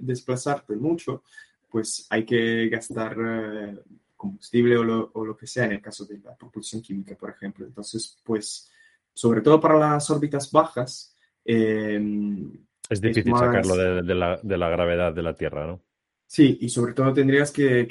desplazarte 0.01 0.75
mucho, 0.75 1.23
pues 1.69 2.05
hay 2.09 2.25
que 2.25 2.69
gastar 2.69 3.17
eh, 3.19 3.79
combustible 4.19 4.77
o 4.77 4.83
lo, 4.83 5.11
o 5.13 5.25
lo, 5.25 5.37
que 5.37 5.47
sea 5.47 5.63
en 5.63 5.71
el 5.71 5.81
caso 5.81 6.05
de 6.05 6.19
la 6.19 6.35
propulsión 6.35 6.81
química, 6.81 7.15
por 7.15 7.29
ejemplo. 7.29 7.65
Entonces, 7.65 8.19
pues, 8.23 8.69
sobre 9.13 9.41
todo 9.41 9.61
para 9.61 9.79
las 9.79 10.09
órbitas 10.09 10.51
bajas. 10.51 11.15
es 11.45 13.01
difícil 13.01 13.33
sacarlo 13.33 13.75
de, 13.77 14.15
la, 14.15 14.39
de 14.43 14.57
la 14.57 14.69
gravedad 14.69 15.13
de 15.13 15.23
la 15.23 15.33
Tierra, 15.33 15.65
¿no? 15.65 15.81
Sí, 16.27 16.57
y 16.61 16.69
sobre 16.69 16.93
todo 16.93 17.13
tendrías 17.13 17.49
que, 17.51 17.87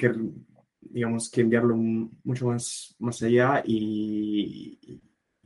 digamos, 0.79 1.31
que 1.31 1.41
enviarlo 1.41 1.75
mucho 1.75 2.45
más, 2.45 2.95
más 2.99 3.21
allá 3.23 3.63
y, 3.65 5.01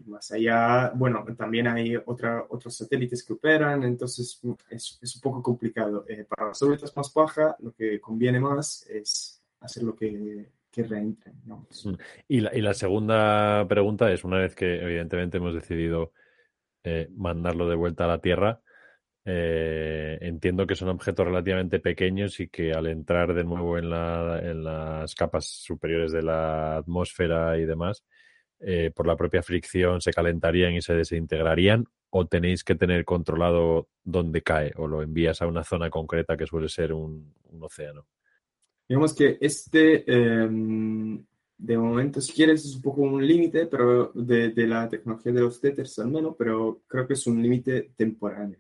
más 0.06 0.32
allá, 0.32 0.92
bueno, 0.96 1.26
también 1.38 1.68
hay 1.68 1.96
otra, 1.96 2.46
otros 2.50 2.76
satélites 2.76 3.24
que 3.24 3.34
operan, 3.34 3.84
entonces 3.84 4.38
es, 4.70 5.00
es 5.02 5.16
un 5.16 5.22
poco 5.22 5.42
complicado. 5.42 6.06
Eh, 6.10 6.26
para 6.26 6.50
las 6.50 6.62
órbitas 6.62 6.96
más 6.96 7.12
bajas, 7.14 7.56
lo 7.60 7.72
que 7.72 8.02
conviene 8.02 8.40
más 8.42 8.86
es 8.90 9.42
hacer 9.62 9.84
lo 9.84 9.96
que, 9.96 10.52
que 10.74 10.84
reentren. 10.84 11.36
Y, 12.28 12.42
la, 12.42 12.52
y 12.54 12.62
la 12.62 12.74
segunda 12.74 13.66
pregunta 13.68 14.12
es, 14.12 14.24
una 14.24 14.40
vez 14.40 14.56
que 14.56 14.82
evidentemente 14.82 15.38
hemos 15.38 15.54
decidido 15.54 16.12
eh, 16.84 17.08
mandarlo 17.16 17.70
de 17.70 17.76
vuelta 17.76 18.06
a 18.06 18.08
la 18.08 18.20
Tierra, 18.20 18.60
eh, 19.24 20.18
entiendo 20.20 20.68
que 20.68 20.76
son 20.76 20.90
objetos 20.90 21.26
relativamente 21.26 21.80
pequeños 21.80 22.40
y 22.40 22.50
que 22.50 22.74
al 22.74 22.88
entrar 22.88 23.34
de 23.34 23.44
nuevo 23.46 23.78
en, 23.78 23.90
las 23.90 25.16
capas 25.16 25.46
superiores 25.46 26.12
de 26.12 26.24
la 26.24 26.78
atmósfera 26.78 27.58
y 27.58 27.66
demás, 27.66 28.04
eh, 28.60 28.92
por 28.94 29.08
la 29.08 29.16
propia 29.16 29.44
fricción 29.44 30.02
se 30.02 30.12
calentarían 30.12 30.74
y 30.74 30.82
se 30.82 30.94
desintegrarían 30.94 31.86
o 32.10 32.26
tenéis 32.26 32.64
que 32.64 32.76
tener 32.76 33.06
controlado 33.06 33.90
dónde 34.04 34.42
cae 34.42 34.74
o 34.76 34.88
lo 34.88 35.02
envías 35.02 35.42
a 35.42 35.48
una 35.48 35.64
zona 35.64 35.90
concreta 35.90 36.36
que 36.36 36.48
suele 36.48 36.68
ser 36.68 36.94
un, 36.94 37.34
océano. 37.62 38.08
Digamos 38.88 39.14
que 39.14 39.38
este, 39.40 40.04
em, 40.12 41.24
de 41.58 41.78
momento, 41.78 42.20
si 42.20 42.34
quieres, 42.34 42.66
es 42.66 42.76
un 42.76 42.82
poco 42.82 43.02
un 43.02 43.26
límite, 43.26 43.68
pero 43.68 44.12
de, 44.14 44.50
de, 44.50 44.68
la 44.68 44.90
tecnología 44.90 45.32
de 45.32 45.42
los 45.42 45.62
tethers 45.62 46.00
al 46.00 46.10
menos, 46.10 46.36
pero 46.38 46.82
creo 46.88 47.08
que 47.08 47.14
es 47.14 47.26
un 47.26 47.42
límite 47.42 47.94
temporal. 47.96 48.58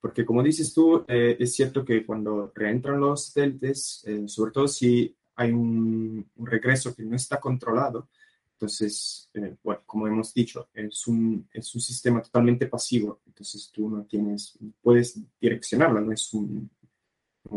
Porque 0.00 0.24
como 0.24 0.42
dices 0.42 0.72
tú, 0.72 1.04
eh, 1.08 1.36
es 1.40 1.54
cierto 1.54 1.84
que 1.84 2.06
cuando 2.06 2.52
reentran 2.54 3.00
los 3.00 3.26
satélites, 3.26 4.04
eh, 4.06 4.28
sobre 4.28 4.52
todo 4.52 4.68
si 4.68 5.12
hay 5.34 5.50
un, 5.50 6.24
regreso 6.36 6.94
que 6.94 7.02
no 7.02 7.16
está 7.16 7.40
controlado, 7.40 8.08
entonces, 8.52 9.28
eh, 9.34 9.56
bueno, 9.64 9.82
como 9.84 10.06
hemos 10.06 10.32
dicho, 10.32 10.68
es 10.72 11.08
un, 11.08 11.48
es 11.52 11.74
un 11.74 11.80
sistema 11.80 12.22
totalmente 12.22 12.68
pasivo, 12.68 13.20
entonces 13.26 13.68
tú 13.72 13.90
no 13.90 14.04
tienes, 14.04 14.56
puedes 14.80 15.20
direccionarlo, 15.40 16.00
no 16.00 16.12
es 16.12 16.32
un, 16.32 16.70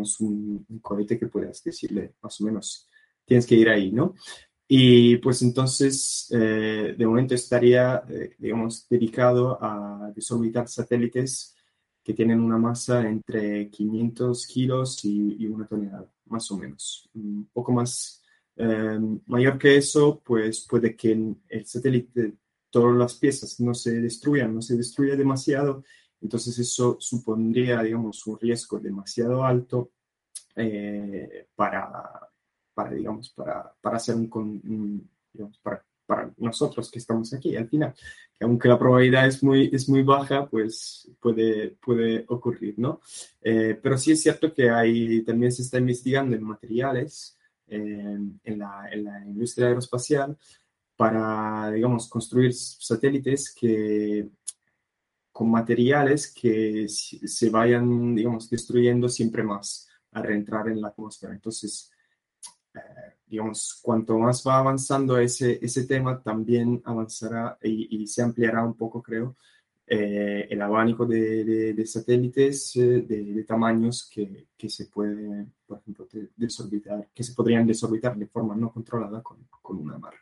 es 0.01 0.19
un, 0.19 0.65
cohete 0.81 1.17
que 1.17 1.27
puedas 1.27 1.63
decirle 1.63 2.13
más 2.21 2.39
o 2.41 2.45
menos, 2.45 2.87
tienes 3.25 3.45
que 3.45 3.55
ir 3.55 3.69
ahí, 3.69 3.91
¿no? 3.91 4.15
Y 4.67 5.17
pues 5.17 5.41
entonces, 5.41 6.27
de 6.29 7.05
momento 7.07 7.33
estaría, 7.33 8.03
digamos, 8.37 8.87
dedicado 8.87 9.57
a 9.59 10.11
desorbitar 10.15 10.67
satélites 10.67 11.55
que 12.09 12.15
tienen 12.15 12.39
una 12.39 12.57
masa 12.57 13.07
entre 13.07 13.69
500 13.69 14.47
kilos 14.47 15.05
y, 15.05 15.45
una 15.45 15.67
tonelada, 15.67 16.11
más 16.25 16.49
o 16.49 16.57
menos. 16.57 17.07
Un 17.13 17.47
poco 17.53 17.71
más 17.71 18.23
em, 18.55 19.19
mayor 19.27 19.59
que 19.59 19.77
eso, 19.77 20.19
pues 20.25 20.65
puede 20.67 20.95
que 20.95 21.11
el 21.11 21.65
satélite, 21.67 22.33
todas 22.71 22.97
las 22.97 23.13
piezas 23.13 23.59
no 23.59 23.75
se 23.75 24.01
destruyan, 24.01 24.55
no 24.55 24.61
se 24.63 24.75
destruya 24.75 25.15
demasiado, 25.15 25.83
entonces 26.21 26.57
eso 26.59 26.97
supondría, 26.99 27.81
digamos, 27.81 28.25
un 28.27 28.39
riesgo 28.39 28.79
demasiado 28.79 29.43
alto 29.43 29.91
eh, 30.55 31.47
para, 31.55 32.29
para, 32.73 32.91
digamos, 32.91 33.29
para, 33.29 33.73
para 33.81 33.97
hacer 33.97 34.15
un, 34.15 35.09
para 35.61 35.83
para 36.09 36.33
nosotros 36.37 36.89
que 36.89 36.97
estamos 36.97 37.31
aquí 37.35 37.55
al 37.55 37.69
final, 37.69 37.93
que 38.35 38.43
aunque 38.43 38.67
la 38.67 38.79
probabilidad 38.79 39.27
es 39.27 39.43
muy, 39.43 39.69
es 39.71 39.87
muy 39.87 40.01
baja, 40.01 40.49
pues 40.49 41.07
puede, 41.19 41.77
puede 41.79 42.25
ocurrir, 42.27 42.73
¿no? 42.79 42.99
Eh, 43.39 43.79
pero 43.79 43.95
sí 43.95 44.13
es 44.13 44.23
cierto 44.23 44.51
que 44.51 44.71
hay, 44.71 45.21
también 45.21 45.51
se 45.51 45.61
está 45.61 45.77
investigando 45.77 46.35
en 46.35 46.43
materiales 46.43 47.37
en, 47.67 48.39
la, 48.43 48.89
en, 48.91 49.03
la, 49.03 49.23
industria 49.23 49.67
aeroespacial 49.67 50.35
para, 50.95 51.69
digamos, 51.69 52.09
construir 52.09 52.55
satélites 52.55 53.53
que 53.53 54.27
con 55.39 55.49
materiales 55.49 56.33
que 56.33 56.85
se 56.89 57.49
vayan, 57.49 58.13
digamos, 58.13 58.49
destruyendo 58.49 59.07
siempre 59.07 59.41
más 59.41 59.87
al 60.11 60.23
reentrar 60.23 60.67
en 60.67 60.81
la 60.81 60.89
atmósfera. 60.89 61.31
Entonces, 61.31 61.89
eh, 62.73 62.79
digamos, 63.25 63.79
cuanto 63.81 64.19
más 64.19 64.43
va 64.45 64.57
avanzando 64.57 65.17
ese, 65.17 65.57
ese 65.61 65.85
tema, 65.85 66.21
también 66.21 66.81
avanzará 66.83 67.57
y, 67.63 68.05
se 68.05 68.21
ampliará 68.21 68.65
un 68.65 68.73
poco, 68.73 69.01
creo, 69.01 69.37
eh, 69.87 70.45
el 70.49 70.61
abanico 70.61 71.05
de, 71.05 71.73
de, 71.73 71.85
satélites 71.85 72.75
eh, 72.75 73.03
de, 73.07 73.43
tamaños 73.45 74.09
que, 74.13 74.49
que, 74.57 74.69
se 74.69 74.87
puede, 74.87 75.47
por 75.65 75.79
ejemplo, 75.79 76.05
desorbitar, 76.35 77.07
que 77.13 77.23
se 77.23 77.33
podrían 77.33 77.65
desorbitar 77.65 78.17
de 78.17 78.27
forma 78.27 78.57
no 78.57 78.73
controlada 78.73 79.23
con, 79.23 79.47
con 79.61 79.77
una 79.77 79.97
barra. 79.97 80.19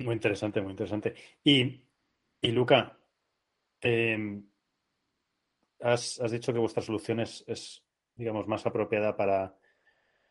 Muy 0.00 0.14
interesante, 0.14 0.60
muy 0.60 0.72
interesante. 0.72 1.14
Y, 1.44 1.84
y 2.40 2.50
Luca, 2.50 2.98
eh, 3.80 4.42
has, 5.80 6.20
dicho 6.30 6.52
que 6.52 6.58
vuestra 6.58 6.82
solución 6.82 7.20
es, 7.20 7.84
digamos, 8.14 8.46
más 8.46 8.64
apropiada 8.66 9.16
para, 9.16 9.54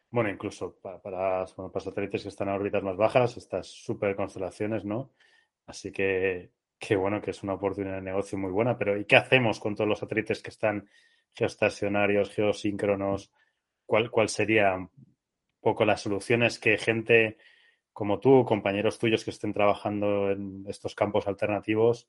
bueno, 0.09 0.29
incluso 0.29 0.77
para, 0.81 1.01
para, 1.01 1.45
satélites 1.47 2.23
que 2.23 2.29
están 2.29 2.49
a 2.49 2.55
órbitas 2.55 2.83
más 2.83 2.97
bajas, 2.97 3.37
estas 3.37 3.67
super 3.67 4.15
constelaciones, 4.15 4.85
¿no? 4.85 5.11
Así 5.65 5.91
que 5.91 6.51
que 6.81 6.95
bueno, 6.95 7.21
que 7.21 7.29
es 7.29 7.43
una 7.43 7.53
oportunidad 7.53 7.97
de 7.97 8.01
negocio 8.01 8.39
muy 8.39 8.49
buena, 8.49 8.75
pero 8.75 8.97
¿y 8.97 9.05
qué 9.05 9.15
hacemos 9.15 9.59
con 9.59 9.75
todos 9.75 9.87
los 9.87 9.99
satélites 9.99 10.41
que 10.41 10.49
están 10.49 10.89
geoestacionarios, 11.31 12.31
geosíncronos? 12.31 13.31
¿Cuál, 13.85 14.09
cuál 14.09 14.29
sería 14.29 14.73
un 14.73 14.89
poco 15.61 15.85
las 15.85 16.01
soluciones 16.01 16.57
que 16.57 16.79
gente 16.79 17.37
como 17.93 18.19
tú, 18.19 18.45
compañeros 18.45 18.99
tuyos 18.99 19.23
que 19.23 19.31
estén 19.31 19.53
trabajando 19.53 20.31
en 20.31 20.65
estos 20.67 20.95
campos 20.95 21.27
alternativos, 21.27 22.07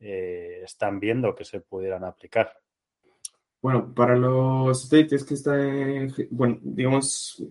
eh, 0.00 0.60
están 0.64 1.00
viendo 1.00 1.34
que 1.34 1.44
se 1.44 1.60
pudieran 1.60 2.04
aplicar? 2.04 2.52
Bueno, 3.60 3.92
para 3.92 4.16
los 4.16 4.82
satélites 4.82 5.24
que 5.24 5.34
están, 5.34 6.12
bueno, 6.30 6.58
digamos, 6.62 7.42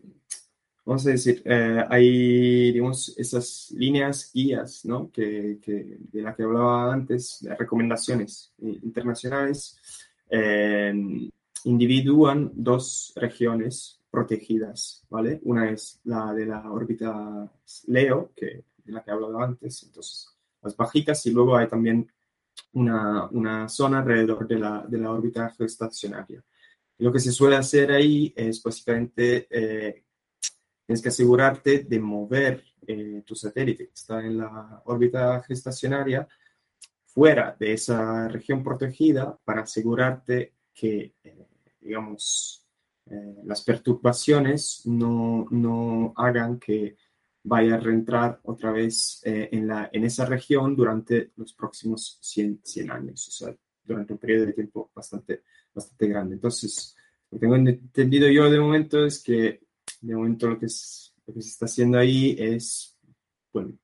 vamos 0.86 1.06
a 1.06 1.10
decir, 1.12 1.42
eh, 1.44 1.84
hay, 1.90 2.72
digamos, 2.72 3.14
esas 3.18 3.72
líneas 3.72 4.32
guías, 4.34 4.86
¿no? 4.86 5.12
Que, 5.12 5.58
de 5.62 6.22
las 6.22 6.36
que 6.36 6.44
hablaba 6.44 6.94
antes, 6.94 7.46
recomendaciones 7.60 8.54
internacionales, 8.60 9.78
eh, 10.30 10.94
individúan 11.66 12.52
dos 12.54 13.12
regiones 13.18 13.97
protegidas, 14.18 15.06
¿vale? 15.12 15.40
Una 15.44 15.70
es 15.70 16.00
la 16.06 16.34
de 16.34 16.48
la 16.48 16.72
órbita 16.72 17.48
Leo, 17.86 18.32
que, 18.36 18.64
de 18.84 18.92
la 18.92 19.04
que 19.04 19.12
hablaba 19.12 19.46
antes, 19.46 19.84
entonces 19.84 20.36
las 20.64 20.76
bajitas, 20.76 21.24
y 21.28 21.32
luego 21.32 21.56
hay 21.56 21.68
también 21.68 22.12
una, 22.74 23.28
una 23.28 23.70
zona 23.70 24.00
alrededor 24.00 24.48
de 24.48 24.58
la, 24.58 24.84
de 24.88 24.98
la 24.98 25.12
órbita 25.12 25.52
geoestacionaria. 25.52 26.44
lo 26.98 27.14
que 27.14 27.20
se 27.20 27.32
suele 27.32 27.58
hacer 27.58 27.92
ahí 27.92 28.34
es 28.36 28.64
básicamente, 28.64 29.48
eh, 29.52 30.04
tienes 30.88 31.04
que 31.04 31.10
asegurarte 31.10 31.84
de 31.84 32.00
mover 32.00 32.64
eh, 32.88 33.22
tu 33.24 33.36
satélite 33.36 33.86
que 33.86 33.94
está 33.94 34.26
en 34.26 34.40
la 34.40 34.82
órbita 34.86 35.44
geoestacionaria 35.44 36.28
fuera 37.06 37.56
de 37.60 37.74
esa 37.74 38.28
región 38.30 38.64
protegida 38.64 39.38
para 39.46 39.62
asegurarte 39.62 40.54
que, 40.74 41.14
eh, 41.24 41.48
digamos, 41.80 42.67
las 43.44 43.64
perturbaciones 43.64 44.82
no, 44.86 45.48
no 45.52 46.14
hagan 46.16 46.60
que 46.60 46.98
vaya 47.44 47.76
a 47.76 47.80
reentrar 47.80 48.40
otra 48.44 48.72
vez 48.72 49.22
eh, 49.24 49.50
en, 49.52 49.68
la, 49.68 49.90
en 49.92 50.04
esa 50.04 50.26
región 50.26 50.76
durante 50.76 51.32
los 51.38 51.54
próximos 51.54 52.18
100, 52.22 52.62
100 52.64 52.92
años, 52.92 53.28
o 53.28 53.32
sea, 53.32 53.56
durante 53.84 54.14
un 54.14 54.20
periodo 54.20 54.48
de 54.48 54.54
tiempo 54.54 54.92
bastante, 54.94 55.44
bastante 55.74 56.08
grande. 56.08 56.36
Entonces, 56.36 56.96
lo 57.32 57.38
que 57.38 57.40
tengo 57.40 57.56
entendido 57.56 58.28
yo 58.30 58.50
de 58.50 58.60
momento 58.60 59.06
es 59.06 59.24
que 59.24 59.62
de 60.02 60.16
momento 60.16 60.50
lo 60.50 60.60
que, 60.60 60.66
es, 60.66 61.14
lo 61.26 61.34
que 61.34 61.42
se 61.42 61.50
está 61.50 61.66
haciendo 61.66 61.98
ahí 61.98 62.36
es, 62.38 62.98
bueno, 63.54 63.78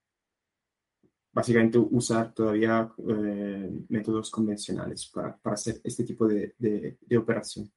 básicamente 1.31 1.77
usar 1.77 2.33
todavía 2.33 2.91
eh, 3.09 3.71
métodos 3.87 4.29
convencionales 4.29 5.07
para, 5.07 5.37
para, 5.37 5.53
hacer 5.53 5.79
este 5.83 6.03
tipo 6.03 6.27
de, 6.27 6.53
de, 6.57 6.97
de 6.99 7.17
operación. 7.17 7.71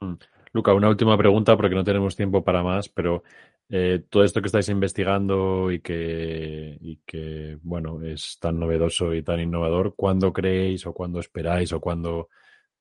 Mm. 0.00 0.14
Luca, 0.54 0.72
una 0.72 0.88
última 0.88 1.18
pregunta 1.18 1.56
porque 1.56 1.74
no 1.74 1.82
tenemos 1.82 2.14
tiempo 2.14 2.44
para 2.44 2.62
más, 2.62 2.88
pero 2.88 3.24
eh, 3.68 4.04
todo 4.08 4.22
esto 4.22 4.40
que 4.40 4.46
estáis 4.46 4.68
investigando 4.68 5.72
y 5.72 5.80
que, 5.80 7.58
bueno, 7.62 8.00
es 8.02 8.38
tan 8.40 8.60
novedoso 8.60 9.12
y 9.14 9.22
tan 9.24 9.40
innovador, 9.40 9.94
¿cuándo 9.96 10.32
creéis 10.32 10.86
o 10.86 10.94
cuándo 10.94 11.18
esperáis 11.18 11.72
o 11.72 11.80
cuándo 11.80 12.28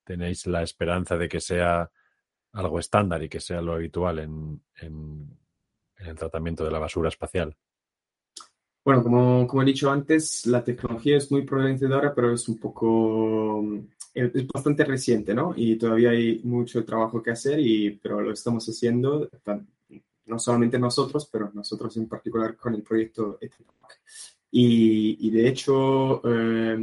tenéis 0.03 0.45
la 0.47 0.61
esperanza 0.63 1.17
de 1.17 1.27
que 1.27 1.41
sea 1.41 1.89
algo 2.53 2.79
estándar 2.79 3.23
y 3.23 3.29
que 3.29 3.39
sea 3.39 3.61
lo 3.61 3.73
habitual 3.73 4.19
en, 4.19 4.63
en, 4.75 5.35
en 5.97 6.07
el 6.07 6.15
tratamiento 6.15 6.63
de 6.65 6.71
la 6.71 6.79
basura 6.79 7.09
espacial? 7.09 7.57
Bueno, 8.85 9.01
como, 9.01 9.47
como, 9.47 9.61
he 9.61 9.65
dicho 9.65 9.89
antes, 9.89 10.45
la 10.45 10.63
tecnología 10.63 11.17
es 11.17 11.31
muy 11.31 11.43
prometedora, 11.43 12.13
pero 12.13 12.33
es 12.33 12.47
un 12.49 12.57
poco, 12.59 13.63
es 14.13 14.47
bastante 14.47 14.83
reciente, 14.83 15.33
¿no? 15.33 15.53
Y 15.55 15.77
todavía 15.77 16.09
hay 16.09 16.41
mucho 16.43 16.83
trabajo 16.83 17.23
que 17.23 17.31
hacer, 17.31 17.59
y, 17.59 17.91
pero 17.91 18.19
lo 18.21 18.33
estamos 18.33 18.67
haciendo 18.67 19.29
no 20.25 20.39
solamente 20.39 20.79
nosotros, 20.79 21.27
pero 21.31 21.51
nosotros 21.53 21.95
en 21.97 22.07
particular 22.07 22.55
con 22.55 22.73
el 22.75 22.83
proyecto 22.83 23.37
ETIPAC. 23.41 24.01
Y, 24.51 25.27
y, 25.27 25.31
de 25.31 25.47
hecho, 25.47 26.21
eh, 26.25 26.77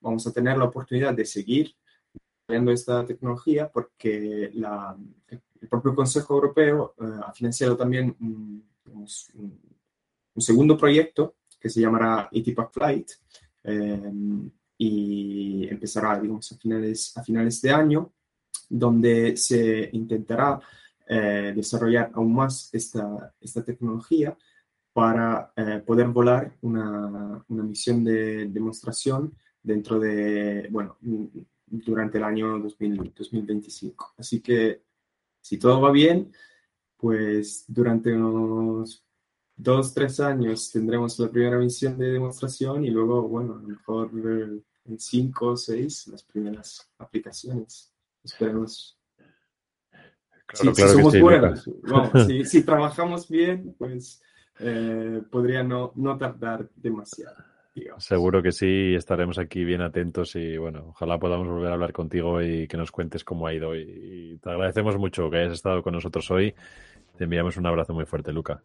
vamos 0.00 0.26
a 0.26 0.32
tener 0.32 0.58
la 0.58 0.64
oportunidad 0.66 1.14
de 1.14 1.24
seguir 1.24 1.74
creando 2.46 2.70
esta 2.70 3.04
tecnología 3.04 3.70
porque 3.70 4.50
la, 4.54 4.96
el 5.28 5.68
propio 5.68 5.94
Consejo 5.94 6.34
Europeo 6.34 6.94
eh, 7.00 7.04
ha 7.26 7.32
financiado 7.32 7.76
también 7.76 8.14
un, 8.20 8.64
un, 8.92 9.06
un, 10.36 10.42
segundo 10.42 10.76
proyecto 10.76 11.36
que 11.58 11.68
se 11.68 11.80
llamará 11.80 12.28
ETIPAC 12.30 12.72
Flight 12.72 13.10
eh, 13.64 14.12
y 14.78 15.66
empezará, 15.68 16.20
digamos, 16.20 16.52
a 16.52 16.56
finales, 16.56 17.16
a 17.16 17.24
finales 17.24 17.60
de 17.62 17.70
año, 17.70 18.12
donde 18.68 19.36
se 19.36 19.88
intentará 19.92 20.60
eh, 21.08 21.52
desarrollar 21.54 22.10
aún 22.14 22.34
más 22.34 22.68
esta, 22.72 23.34
esta 23.40 23.64
tecnología 23.64 24.36
para 24.92 25.52
eh, 25.56 25.82
poder 25.86 26.08
volar 26.08 26.56
una, 26.62 27.44
una, 27.48 27.62
misión 27.62 28.02
de 28.02 28.46
demostración 28.46 29.36
dentro 29.62 30.00
de, 30.00 30.68
bueno, 30.70 30.96
durante 31.66 32.18
el 32.18 32.24
año 32.24 32.58
2000, 32.58 33.12
2025. 33.14 34.14
Así 34.16 34.40
que 34.40 34.82
si 35.40 35.58
todo 35.58 35.80
va 35.80 35.92
bien, 35.92 36.32
pues 36.96 37.64
durante 37.68 38.12
unos 38.12 39.05
dos, 39.56 39.94
tres 39.94 40.20
años 40.20 40.70
tendremos 40.70 41.18
la 41.18 41.28
primera 41.28 41.58
misión 41.58 41.98
de 41.98 42.12
demostración 42.12 42.84
y 42.84 42.90
luego, 42.90 43.22
bueno, 43.28 43.54
a 43.54 43.62
lo 43.62 43.68
mejor 43.68 44.10
eh, 44.14 44.60
en 44.84 44.98
cinco 44.98 45.48
o 45.48 45.56
seis 45.56 46.06
las 46.08 46.22
primeras 46.22 46.88
aplicaciones. 46.98 47.92
Esperemos 48.22 48.98
si, 50.52 50.74
somos 50.74 51.20
buenos, 51.20 51.68
si, 52.44 52.62
trabajamos 52.62 53.28
bien, 53.28 53.74
pues 53.78 54.22
eh, 54.60 55.22
podría 55.30 55.62
no, 55.62 55.92
no 55.96 56.16
tardar 56.16 56.68
demasiado. 56.76 57.36
Seguro 57.98 58.42
que 58.42 58.52
sí, 58.52 58.94
estaremos 58.94 59.38
aquí 59.38 59.64
bien 59.64 59.82
atentos 59.82 60.34
y 60.34 60.56
bueno, 60.56 60.86
ojalá 60.90 61.18
podamos 61.18 61.46
volver 61.46 61.70
a 61.70 61.74
hablar 61.74 61.92
contigo 61.92 62.40
y 62.40 62.66
que 62.68 62.78
nos 62.78 62.90
cuentes 62.90 63.22
cómo 63.22 63.46
ha 63.46 63.52
ido. 63.52 63.76
Y, 63.76 64.38
te 64.42 64.50
agradecemos 64.50 64.96
mucho 64.96 65.28
que 65.28 65.38
hayas 65.38 65.52
estado 65.52 65.82
con 65.82 65.92
nosotros 65.92 66.30
hoy. 66.30 66.54
Te 67.18 67.24
enviamos 67.24 67.56
un 67.58 67.66
abrazo 67.66 67.92
muy 67.92 68.06
fuerte, 68.06 68.32
Luca. 68.32 68.62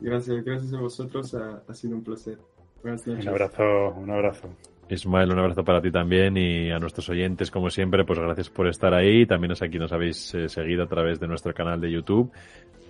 Gracias, 0.00 0.44
gracias 0.44 0.72
a 0.74 0.80
vosotros, 0.80 1.34
ha, 1.34 1.62
ha 1.66 1.74
sido 1.74 1.96
un 1.96 2.04
placer. 2.04 2.38
Un 2.84 3.28
abrazo, 3.28 3.94
un 3.96 4.10
abrazo. 4.10 4.50
Ismael, 4.90 5.32
un 5.32 5.38
abrazo 5.38 5.64
para 5.64 5.80
ti 5.80 5.90
también 5.90 6.36
y 6.36 6.70
a 6.70 6.78
nuestros 6.78 7.08
oyentes, 7.08 7.50
como 7.50 7.70
siempre, 7.70 8.04
pues 8.04 8.18
gracias 8.18 8.50
por 8.50 8.68
estar 8.68 8.92
ahí. 8.92 9.24
También 9.24 9.52
es 9.52 9.62
aquí 9.62 9.78
nos 9.78 9.92
habéis 9.92 10.34
eh, 10.34 10.50
seguido 10.50 10.84
a 10.84 10.86
través 10.86 11.18
de 11.18 11.26
nuestro 11.26 11.54
canal 11.54 11.80
de 11.80 11.90
YouTube. 11.90 12.30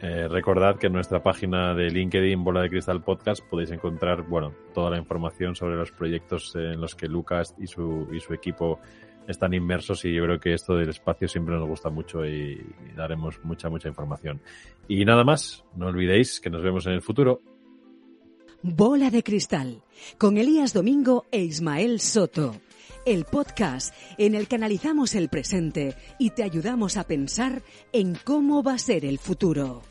Eh, 0.03 0.27
recordad 0.27 0.77
que 0.77 0.89
en 0.89 0.95
nuestra 0.95 1.23
página 1.23 1.75
de 1.75 1.91
LinkedIn, 1.91 2.43
Bola 2.43 2.63
de 2.63 2.71
Cristal 2.71 3.03
Podcast, 3.03 3.45
podéis 3.49 3.71
encontrar, 3.71 4.23
bueno, 4.23 4.53
toda 4.75 4.91
la 4.91 4.99
información 4.99 5.55
sobre 5.55 5.77
los 5.77 5.93
proyectos 5.93 6.57
en 6.57 6.81
los 6.81 6.97
que 6.97 7.07
Lucas 7.07 7.55
y 7.59 7.69
su, 7.69 8.09
y 8.13 8.19
su 8.19 8.35
equipo 8.35 8.81
están 9.29 9.55
inmersos 9.55 10.05
y 10.05 10.15
yo 10.15 10.25
creo 10.25 10.41
que 10.41 10.55
esto 10.55 10.77
del 10.77 10.91
espacio 10.91 11.29
siempre 11.29 11.55
nos 11.55 11.69
gusta 11.69 11.91
mucho 11.91 12.25
y 12.27 12.65
daremos 12.97 13.43
mucha, 13.45 13.69
mucha 13.69 13.89
información. 13.89 14.41
Y 14.89 15.05
nada 15.05 15.25
más, 15.25 15.65
no 15.77 15.87
olvidéis 15.87 16.41
que 16.41 16.51
nos 16.51 16.63
vemos 16.63 16.87
en 16.87 16.93
el 16.93 17.03
futuro. 17.03 17.41
Bola 18.63 19.11
de 19.11 19.23
Cristal, 19.23 19.83
con 20.19 20.39
Elías 20.39 20.73
Domingo 20.73 21.27
e 21.31 21.41
Ismael 21.41 22.01
Soto. 22.01 22.57
El 23.05 23.27
podcast 23.27 23.95
en 24.17 24.35
el 24.35 24.49
que 24.49 24.55
analizamos 24.55 25.15
el 25.15 25.29
presente 25.29 25.95
y 26.19 26.31
te 26.31 26.43
ayudamos 26.43 26.97
a 26.97 27.05
pensar 27.05 27.63
en 27.93 28.17
cómo 28.25 28.63
va 28.63 28.75
a 28.75 28.79
ser 28.79 29.05
el 29.05 29.19
futuro. 29.19 29.83